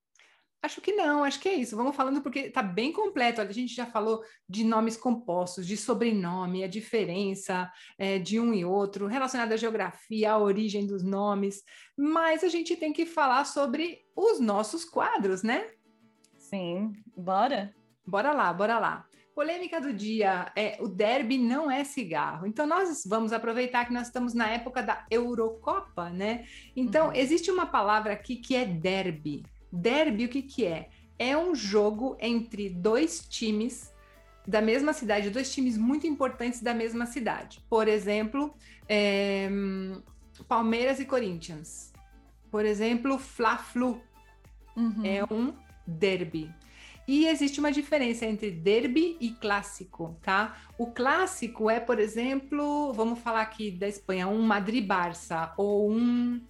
Acho 0.59 0.81
que 0.81 0.93
não, 0.93 1.23
acho 1.23 1.39
que 1.39 1.47
é 1.47 1.53
isso. 1.53 1.77
Vamos 1.77 1.95
falando 1.95 2.23
porque 2.23 2.39
está 2.39 2.63
bem 2.63 2.91
completo. 2.91 3.39
a 3.39 3.51
gente 3.51 3.75
já 3.75 3.85
falou 3.85 4.23
de 4.49 4.63
nomes 4.63 4.97
compostos, 4.97 5.67
de 5.67 5.77
sobrenome, 5.77 6.63
a 6.63 6.67
diferença 6.67 7.71
é, 7.95 8.17
de 8.17 8.39
um 8.39 8.55
e 8.55 8.65
outro, 8.65 9.05
relacionado 9.05 9.51
à 9.51 9.57
geografia, 9.57 10.31
à 10.31 10.39
origem 10.39 10.87
dos 10.87 11.03
nomes. 11.03 11.61
Mas 11.95 12.43
a 12.43 12.47
gente 12.47 12.75
tem 12.75 12.91
que 12.91 13.05
falar 13.05 13.45
sobre 13.45 13.99
os 14.15 14.39
nossos 14.39 14.83
quadros, 14.83 15.43
né? 15.43 15.69
Sim, 16.53 16.93
bora? 17.17 17.73
Bora 18.05 18.31
lá, 18.31 18.53
bora 18.53 18.77
lá. 18.77 19.07
Polêmica 19.33 19.81
do 19.81 19.91
dia 19.91 20.51
é 20.55 20.77
o 20.79 20.87
derby 20.87 21.35
não 21.39 21.71
é 21.71 21.83
cigarro. 21.83 22.45
Então 22.45 22.67
nós 22.67 23.03
vamos 23.07 23.33
aproveitar 23.33 23.85
que 23.85 23.93
nós 23.93 24.05
estamos 24.05 24.35
na 24.35 24.47
época 24.49 24.83
da 24.83 25.03
Eurocopa, 25.09 26.11
né? 26.11 26.45
Então 26.75 27.07
uhum. 27.07 27.15
existe 27.15 27.49
uma 27.49 27.65
palavra 27.65 28.13
aqui 28.13 28.35
que 28.35 28.55
é 28.55 28.65
derby. 28.65 29.43
Derby 29.71 30.25
o 30.25 30.29
que 30.29 30.43
que 30.43 30.63
é? 30.63 30.89
É 31.17 31.35
um 31.35 31.55
jogo 31.55 32.15
entre 32.19 32.69
dois 32.69 33.27
times 33.27 33.91
da 34.47 34.61
mesma 34.61 34.93
cidade, 34.93 35.31
dois 35.31 35.51
times 35.51 35.75
muito 35.75 36.05
importantes 36.05 36.61
da 36.61 36.75
mesma 36.75 37.07
cidade. 37.07 37.65
Por 37.67 37.87
exemplo, 37.87 38.53
é, 38.87 39.49
Palmeiras 40.47 40.99
e 40.99 41.05
Corinthians. 41.05 41.91
Por 42.51 42.63
exemplo, 42.63 43.17
Fla-Flu 43.17 43.99
uhum. 44.77 45.03
é 45.03 45.23
um 45.33 45.62
derby. 45.85 46.53
E 47.05 47.27
existe 47.27 47.59
uma 47.59 47.71
diferença 47.71 48.25
entre 48.25 48.49
derby 48.49 49.17
e 49.19 49.31
clássico, 49.31 50.17
tá? 50.21 50.57
O 50.77 50.87
clássico 50.87 51.69
é, 51.69 51.79
por 51.79 51.99
exemplo, 51.99 52.93
vamos 52.93 53.19
falar 53.19 53.41
aqui 53.41 53.71
da 53.71 53.87
Espanha, 53.87 54.27
um 54.27 54.41
Madrid-Barça 54.41 55.53
ou 55.57 55.91
um, 55.91 56.41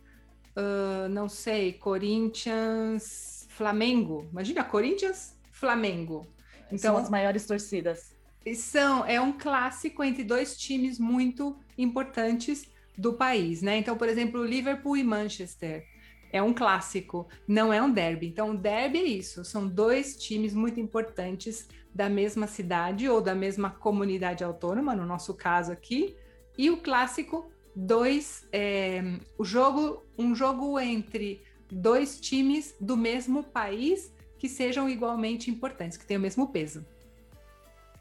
uh, 0.55 1.09
não 1.09 1.27
sei, 1.27 1.73
Corinthians, 1.73 3.47
Flamengo. 3.49 4.27
Imagina, 4.31 4.63
Corinthians, 4.63 5.35
Flamengo. 5.51 6.27
Então, 6.67 6.95
São 6.95 6.97
as 6.97 7.09
maiores 7.09 7.47
torcidas. 7.47 8.13
São, 8.55 9.05
é 9.05 9.19
um 9.19 9.31
clássico 9.33 10.03
entre 10.03 10.23
dois 10.23 10.55
times 10.55 10.99
muito 10.99 11.57
importantes 11.77 12.67
do 12.95 13.13
país, 13.13 13.63
né? 13.63 13.77
Então, 13.77 13.97
por 13.97 14.07
exemplo, 14.07 14.45
Liverpool 14.45 14.97
e 14.97 15.03
Manchester 15.03 15.87
é 16.33 16.41
um 16.41 16.51
clássico, 16.51 17.27
não 17.47 17.71
é 17.71 17.79
um 17.79 17.91
derby. 17.91 18.27
Então, 18.27 18.49
o 18.49 18.57
derby 18.57 18.97
é 18.97 19.03
isso: 19.03 19.45
são 19.45 19.67
dois 19.67 20.17
times 20.17 20.53
muito 20.53 20.79
importantes 20.79 21.69
da 21.93 22.09
mesma 22.09 22.47
cidade 22.47 23.07
ou 23.07 23.21
da 23.21 23.35
mesma 23.35 23.69
comunidade 23.69 24.43
autônoma, 24.43 24.95
no 24.95 25.05
nosso 25.05 25.35
caso 25.35 25.71
aqui, 25.71 26.17
e 26.57 26.71
o 26.71 26.77
clássico, 26.77 27.45
dois, 27.75 28.47
é, 28.51 29.01
o 29.37 29.45
jogo, 29.45 30.03
um 30.17 30.33
jogo 30.33 30.79
entre 30.79 31.43
dois 31.71 32.19
times 32.19 32.75
do 32.81 32.97
mesmo 32.97 33.43
país 33.43 34.11
que 34.39 34.49
sejam 34.49 34.89
igualmente 34.89 35.51
importantes, 35.51 35.97
que 35.97 36.05
tenham 36.05 36.19
o 36.19 36.23
mesmo 36.23 36.47
peso. 36.47 36.83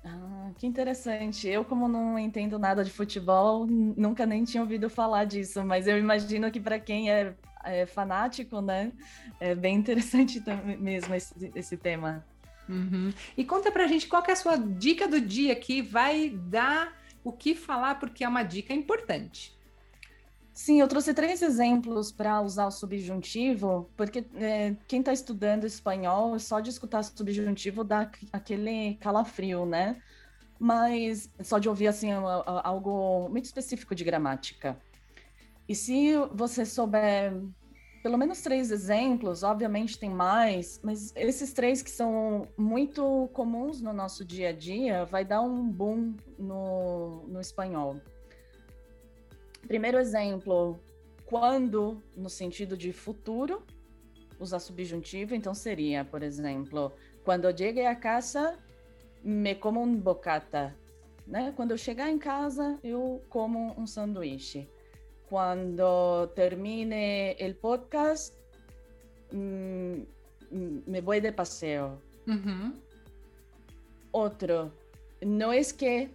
Ah, 0.05 0.51
que 0.59 0.67
interessante. 0.67 1.49
Eu, 1.49 1.65
como 1.65 1.87
não 1.87 2.19
entendo 2.19 2.59
nada 2.59 2.85
de 2.85 2.91
futebol, 2.91 3.67
nunca 3.67 4.27
nem 4.27 4.45
tinha 4.45 4.63
ouvido 4.63 4.91
falar 4.91 5.25
disso, 5.25 5.65
mas 5.65 5.87
eu 5.87 5.99
imagino 5.99 6.51
que 6.51 6.61
para 6.61 6.79
quem 6.79 7.11
é 7.11 7.35
é, 7.65 7.87
fanático, 7.87 8.61
né? 8.61 8.93
É 9.41 9.55
bem 9.55 9.77
interessante 9.77 10.43
mesmo 10.79 11.15
esse, 11.15 11.53
esse 11.55 11.77
tema. 11.77 12.25
Uhum. 12.69 13.13
E 13.37 13.45
conta 13.45 13.71
pra 13.71 13.87
gente 13.87 14.07
qual 14.07 14.23
é 14.27 14.33
a 14.33 14.37
sua 14.37 14.57
dica 14.57 15.09
do 15.09 15.21
dia 15.21 15.55
que 15.55 15.83
vai 15.83 16.31
dar 16.31 16.97
o 17.25 17.33
que 17.33 17.55
falar, 17.55 17.97
porque 17.97 18.25
é 18.25 18.29
uma 18.29 18.43
dica 18.43 18.73
importante. 18.73 19.55
Sim, 20.55 20.81
eu 20.81 20.89
trouxe 20.89 21.15
três 21.15 21.41
exemplos 21.41 22.13
para 22.13 22.41
usar 22.43 22.67
o 22.67 22.71
subjuntivo, 22.71 23.91
porque 23.97 24.25
é, 24.35 24.77
quem 24.87 25.01
está 25.01 25.13
estudando 25.13 25.65
espanhol, 25.65 26.39
só 26.39 26.61
de 26.61 26.69
escutar 26.69 27.03
subjuntivo 27.03 27.83
dá 27.83 28.11
aquele 28.31 28.97
calafrio, 28.97 29.65
né? 29.65 30.01
Mas 30.59 31.31
só 31.43 31.59
de 31.59 31.69
ouvir 31.69 31.89
assim 31.89 32.11
algo 32.13 33.29
muito 33.31 33.47
específico 33.47 33.95
de 33.95 34.05
gramática. 34.05 34.79
E 35.67 35.75
se 35.75 36.15
você 36.33 36.67
souber 36.67 37.33
pelo 38.03 38.19
menos 38.19 38.43
três 38.43 38.71
exemplos, 38.71 39.43
obviamente 39.43 39.99
tem 39.99 40.11
mais, 40.11 40.81
mas 40.83 41.13
esses 41.15 41.53
três 41.53 41.83
que 41.83 41.91
são 41.91 42.49
muito 42.59 43.31
comuns 43.33 43.81
no 43.81 43.93
nosso 43.93 44.25
dia 44.25 44.49
a 44.49 44.53
dia, 44.53 45.05
vai 45.05 45.25
dar 45.25 45.41
um 45.41 45.67
boom 45.69 46.15
no, 46.37 47.25
no 47.29 47.41
espanhol. 47.41 48.01
Primeiro 49.67 49.99
exemplo, 49.99 50.79
quando, 51.25 52.03
no 52.17 52.29
sentido 52.29 52.77
de 52.77 52.93
futuro, 52.93 53.63
usar 54.39 54.59
subjuntivo, 54.59 55.35
então 55.35 55.55
seria, 55.55 56.05
por 56.05 56.23
exemplo, 56.23 56.93
quando 57.25 57.45
eu 57.47 57.57
cheguei 57.57 57.87
a 57.87 57.95
casa, 57.95 58.59
me 59.23 59.55
como 59.55 59.81
um 59.81 59.95
bocata. 59.95 60.77
Né? 61.27 61.53
Quando 61.57 61.71
eu 61.71 61.79
chegar 61.79 62.11
em 62.11 62.19
casa, 62.19 62.79
eu 62.83 63.23
como 63.29 63.79
um 63.81 63.87
sanduíche 63.87 64.69
cuando 65.33 66.27
termine 66.35 67.35
el 67.39 67.55
podcast, 67.55 68.37
mmm, 69.33 70.05
me 70.87 71.01
voy 71.01 71.23
de 71.23 71.33
paseo. 71.33 71.99
Uh 72.27 72.33
-huh. 72.33 72.73
Otro, 74.13 74.71
no 75.23 75.51
es 75.51 75.73
que, 75.73 76.11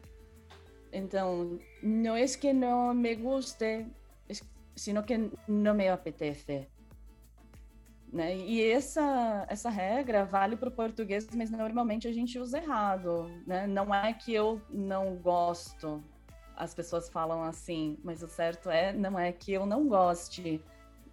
entonces, 0.98 1.60
no 1.82 2.16
es 2.16 2.36
que 2.36 2.54
no 2.54 2.94
me 2.94 3.16
guste, 3.16 3.88
sino 4.76 5.04
que 5.04 5.32
no 5.48 5.74
me 5.74 5.90
apetece. 5.90 6.68
Né? 8.12 8.38
E 8.38 8.72
essa, 8.72 9.46
essa 9.50 9.70
regra 9.70 10.24
vale 10.24 10.56
para 10.56 10.70
o 10.70 10.72
português, 10.72 11.28
mas 11.36 11.52
normalmente 11.52 12.08
a 12.08 12.14
gente 12.14 12.40
usa 12.40 12.58
errado. 12.58 13.30
Né? 13.46 13.68
Não 13.68 13.94
é 13.94 14.14
que 14.14 14.34
eu 14.34 14.62
não 14.70 15.16
gosto, 15.16 16.02
as 16.56 16.74
pessoas 16.74 17.10
falam 17.10 17.44
assim, 17.44 17.98
mas 18.04 18.24
o 18.24 18.28
certo 18.28 18.70
é, 18.70 18.94
não 18.94 19.18
é 19.20 19.32
que 19.32 19.54
eu 19.54 19.66
não 19.66 19.88
goste. 19.88 20.64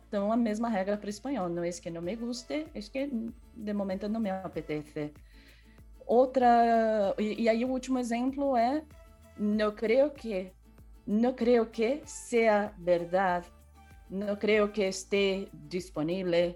Então, 0.09 0.30
a 0.30 0.37
mesma 0.37 0.68
regra 0.68 0.97
para 0.97 1.07
o 1.07 1.11
espanhol, 1.11 1.49
não 1.49 1.64
é 1.64 1.70
que 1.70 1.91
não 1.91 2.01
me 2.01 2.14
guste, 2.14 2.66
é 2.74 2.80
que 2.80 3.11
de 3.55 3.72
momento 3.72 4.09
não 4.09 4.20
me 4.20 4.30
apetece. 4.30 5.12
Outra, 6.07 7.14
e, 7.18 7.43
e 7.43 7.49
aí 7.49 7.64
o 7.64 7.68
último 7.68 7.99
exemplo 7.99 8.57
é, 8.57 8.85
não 9.39 9.72
creio 9.72 10.11
que, 10.11 10.53
não 11.07 11.32
creio 11.32 11.66
que 11.66 12.01
seja 12.05 12.72
verdade, 12.78 13.47
não 14.09 14.37
creio 14.37 14.68
que 14.70 14.82
esteja 14.82 15.49
disponível. 15.53 16.55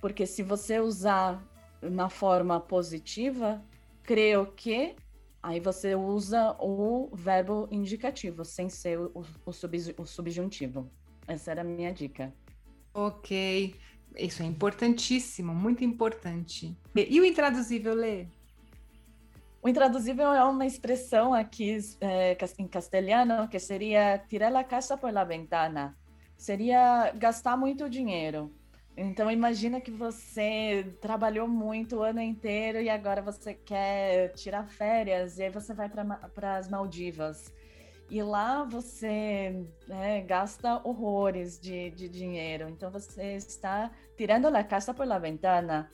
porque 0.00 0.26
se 0.26 0.42
você 0.42 0.78
usar 0.78 1.42
na 1.82 2.08
forma 2.08 2.60
positiva, 2.60 3.64
creio 4.02 4.46
que, 4.52 4.94
aí 5.42 5.58
você 5.58 5.94
usa 5.94 6.56
o 6.60 7.10
verbo 7.14 7.68
indicativo, 7.70 8.44
sem 8.44 8.68
ser 8.68 8.98
o, 8.98 9.24
o, 9.44 9.52
sub, 9.52 9.76
o 9.98 10.04
subjuntivo. 10.04 10.90
Essa 11.26 11.50
era 11.52 11.62
a 11.62 11.64
minha 11.64 11.92
dica. 11.92 12.32
Ok. 12.94 13.74
Isso 14.16 14.42
é 14.42 14.46
importantíssimo, 14.46 15.54
muito 15.54 15.84
importante. 15.84 16.76
E 16.94 17.20
o 17.20 17.24
intraduzível, 17.24 17.94
Lê? 17.94 18.26
O 19.66 19.68
intraduzível 19.68 20.32
é 20.32 20.44
uma 20.44 20.64
expressão 20.64 21.34
aqui 21.34 21.76
é, 22.00 22.36
em 22.56 22.68
castelhano 22.68 23.48
que 23.48 23.58
seria 23.58 24.16
tirar 24.16 24.54
a 24.54 24.62
casa 24.62 24.96
por 24.96 25.12
la 25.12 25.24
ventana. 25.24 25.98
Seria 26.36 27.10
gastar 27.16 27.56
muito 27.56 27.90
dinheiro. 27.90 28.54
Então 28.96 29.28
imagina 29.28 29.80
que 29.80 29.90
você 29.90 30.96
trabalhou 31.00 31.48
muito 31.48 31.96
o 31.96 32.02
ano 32.04 32.20
inteiro 32.22 32.80
e 32.80 32.88
agora 32.88 33.20
você 33.20 33.54
quer 33.54 34.32
tirar 34.34 34.68
férias 34.68 35.36
e 35.36 35.42
aí 35.42 35.50
você 35.50 35.74
vai 35.74 35.88
para 35.88 36.56
as 36.58 36.68
Maldivas. 36.68 37.52
E 38.08 38.22
lá 38.22 38.62
você 38.62 39.66
né, 39.88 40.20
gasta 40.20 40.80
horrores 40.84 41.58
de, 41.58 41.90
de 41.90 42.08
dinheiro. 42.08 42.68
Então 42.68 42.88
você 42.88 43.34
está 43.34 43.90
tirando 44.16 44.46
a 44.46 44.62
casa 44.62 44.94
por 44.94 45.08
la 45.08 45.18
ventana 45.18 45.90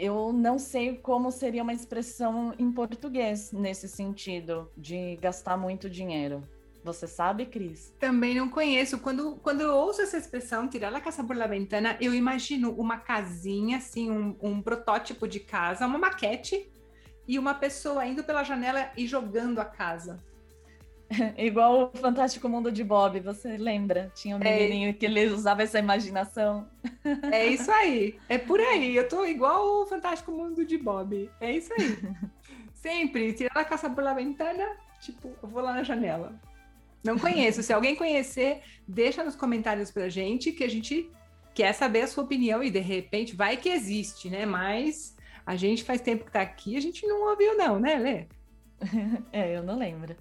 eu 0.00 0.32
não 0.32 0.58
sei 0.58 0.96
como 0.96 1.30
seria 1.30 1.62
uma 1.62 1.74
expressão 1.74 2.54
em 2.58 2.72
português 2.72 3.52
nesse 3.52 3.86
sentido, 3.86 4.70
de 4.74 5.16
gastar 5.16 5.58
muito 5.58 5.90
dinheiro. 5.90 6.42
Você 6.82 7.06
sabe, 7.06 7.44
Cris? 7.44 7.94
Também 7.98 8.34
não 8.34 8.48
conheço. 8.48 8.98
Quando, 8.98 9.36
quando 9.36 9.60
eu 9.60 9.74
ouço 9.74 10.00
essa 10.00 10.16
expressão, 10.16 10.66
tirar 10.66 10.94
a 10.94 11.00
casa 11.02 11.22
por 11.22 11.36
la 11.36 11.46
ventana, 11.46 11.98
eu 12.00 12.14
imagino 12.14 12.72
uma 12.72 12.96
casinha, 12.96 13.76
assim, 13.76 14.10
um, 14.10 14.34
um 14.40 14.62
protótipo 14.62 15.28
de 15.28 15.40
casa, 15.40 15.86
uma 15.86 15.98
maquete, 15.98 16.72
e 17.28 17.38
uma 17.38 17.52
pessoa 17.52 18.06
indo 18.06 18.24
pela 18.24 18.42
janela 18.42 18.90
e 18.96 19.06
jogando 19.06 19.60
a 19.60 19.66
casa. 19.66 20.18
Igual 21.36 21.90
o 21.92 21.98
Fantástico 21.98 22.48
Mundo 22.48 22.70
de 22.70 22.84
Bob, 22.84 23.18
você 23.20 23.56
lembra? 23.56 24.10
Tinha 24.14 24.36
um 24.36 24.40
é. 24.40 24.58
menininho 24.58 24.90
é... 24.90 24.92
que 24.92 25.06
ele 25.06 25.26
usava 25.26 25.62
essa 25.62 25.78
imaginação. 25.78 26.68
É 27.32 27.46
isso 27.46 27.70
aí, 27.70 28.18
é 28.28 28.38
por 28.38 28.60
aí. 28.60 28.94
Eu 28.94 29.08
tô 29.08 29.24
igual 29.24 29.82
o 29.82 29.86
Fantástico 29.86 30.30
Mundo 30.30 30.64
de 30.64 30.78
Bob. 30.78 31.28
É 31.40 31.52
isso 31.52 31.72
aí. 31.72 31.98
Sempre, 32.74 33.32
tirar 33.32 33.60
a 33.60 33.64
caça 33.64 33.90
por 33.90 34.02
la 34.02 34.14
ventana, 34.14 34.64
tipo, 35.00 35.30
eu 35.42 35.48
vou 35.48 35.62
lá 35.62 35.72
na 35.72 35.82
janela. 35.82 36.32
Não 37.04 37.18
conheço. 37.18 37.62
Se 37.62 37.72
alguém 37.72 37.96
conhecer, 37.96 38.62
deixa 38.86 39.24
nos 39.24 39.34
comentários 39.34 39.90
pra 39.90 40.08
gente 40.08 40.52
que 40.52 40.64
a 40.64 40.68
gente 40.68 41.10
quer 41.54 41.72
saber 41.72 42.02
a 42.02 42.06
sua 42.06 42.24
opinião 42.24 42.62
e 42.62 42.70
de 42.70 42.78
repente 42.78 43.34
vai 43.34 43.56
que 43.56 43.68
existe, 43.68 44.30
né? 44.30 44.46
Mas 44.46 45.16
a 45.44 45.56
gente 45.56 45.82
faz 45.82 46.00
tempo 46.00 46.24
que 46.24 46.30
tá 46.30 46.40
aqui, 46.40 46.76
a 46.76 46.80
gente 46.80 47.06
não 47.06 47.28
ouviu 47.28 47.56
não, 47.56 47.78
né, 47.78 47.96
Lê? 47.98 48.26
É, 49.32 49.56
eu 49.56 49.62
não 49.62 49.76
lembro. 49.76 50.16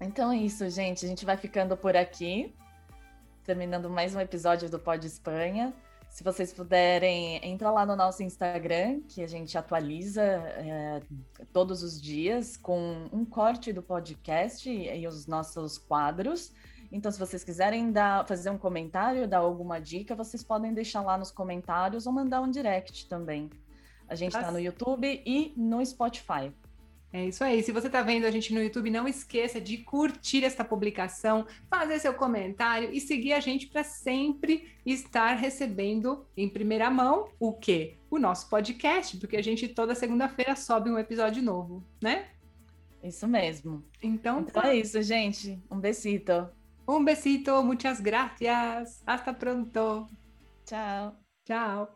Então 0.00 0.30
é 0.30 0.36
isso, 0.36 0.68
gente. 0.68 1.04
A 1.04 1.08
gente 1.08 1.24
vai 1.24 1.36
ficando 1.36 1.76
por 1.76 1.96
aqui, 1.96 2.54
terminando 3.44 3.88
mais 3.88 4.14
um 4.14 4.20
episódio 4.20 4.68
do 4.68 4.78
Pod 4.78 5.06
Espanha. 5.06 5.74
Se 6.10 6.22
vocês 6.22 6.52
puderem, 6.52 7.40
entra 7.42 7.70
lá 7.70 7.84
no 7.84 7.96
nosso 7.96 8.22
Instagram, 8.22 9.00
que 9.08 9.22
a 9.22 9.26
gente 9.26 9.56
atualiza 9.56 10.22
é, 10.22 11.00
todos 11.52 11.82
os 11.82 12.00
dias 12.00 12.56
com 12.56 13.08
um 13.12 13.24
corte 13.24 13.72
do 13.72 13.82
podcast 13.82 14.70
e, 14.70 15.06
os 15.06 15.26
nossos 15.26 15.78
quadros. 15.78 16.52
Então, 16.92 17.10
se 17.10 17.18
vocês 17.18 17.42
quiserem 17.42 17.90
dar, 17.90 18.26
fazer 18.26 18.50
um 18.50 18.58
comentário, 18.58 19.26
dar 19.26 19.38
alguma 19.38 19.78
dica, 19.78 20.14
vocês 20.14 20.42
podem 20.42 20.72
deixar 20.72 21.02
lá 21.02 21.18
nos 21.18 21.30
comentários 21.30 22.06
ou 22.06 22.12
mandar 22.12 22.40
um 22.40 22.50
direct 22.50 23.08
também. 23.08 23.50
A 24.08 24.14
gente 24.14 24.36
está 24.36 24.50
no 24.50 24.60
YouTube 24.60 25.22
e 25.26 25.52
no 25.56 25.84
Spotify. 25.84 26.52
É 27.12 27.24
isso 27.24 27.42
aí. 27.42 27.62
Se 27.62 27.72
você 27.72 27.86
está 27.86 28.02
vendo 28.02 28.26
a 28.26 28.30
gente 28.30 28.52
no 28.52 28.62
YouTube, 28.62 28.90
não 28.90 29.08
esqueça 29.08 29.60
de 29.60 29.78
curtir 29.78 30.44
esta 30.44 30.64
publicação, 30.64 31.46
fazer 31.70 31.98
seu 31.98 32.12
comentário 32.12 32.90
e 32.92 33.00
seguir 33.00 33.32
a 33.32 33.40
gente 33.40 33.68
para 33.68 33.82
sempre 33.84 34.68
estar 34.84 35.34
recebendo 35.34 36.26
em 36.36 36.48
primeira 36.48 36.90
mão 36.90 37.28
o 37.38 37.52
quê? 37.52 37.96
O 38.10 38.18
nosso 38.18 38.50
podcast, 38.50 39.16
porque 39.16 39.36
a 39.36 39.42
gente 39.42 39.68
toda 39.68 39.94
segunda-feira 39.94 40.54
sobe 40.56 40.90
um 40.90 40.98
episódio 40.98 41.42
novo, 41.42 41.82
né? 42.02 42.28
Isso 43.02 43.26
mesmo. 43.26 43.84
Então, 44.02 44.40
então 44.40 44.62
tá. 44.62 44.68
é 44.68 44.76
isso, 44.76 45.00
gente. 45.02 45.62
Um 45.70 45.78
besito. 45.78 46.48
Um 46.88 47.04
besito, 47.04 47.62
muchas 47.62 48.00
gracias. 48.00 49.02
Hasta 49.06 49.32
pronto. 49.32 50.06
Tchau. 50.64 51.16
Tchau. 51.44 51.95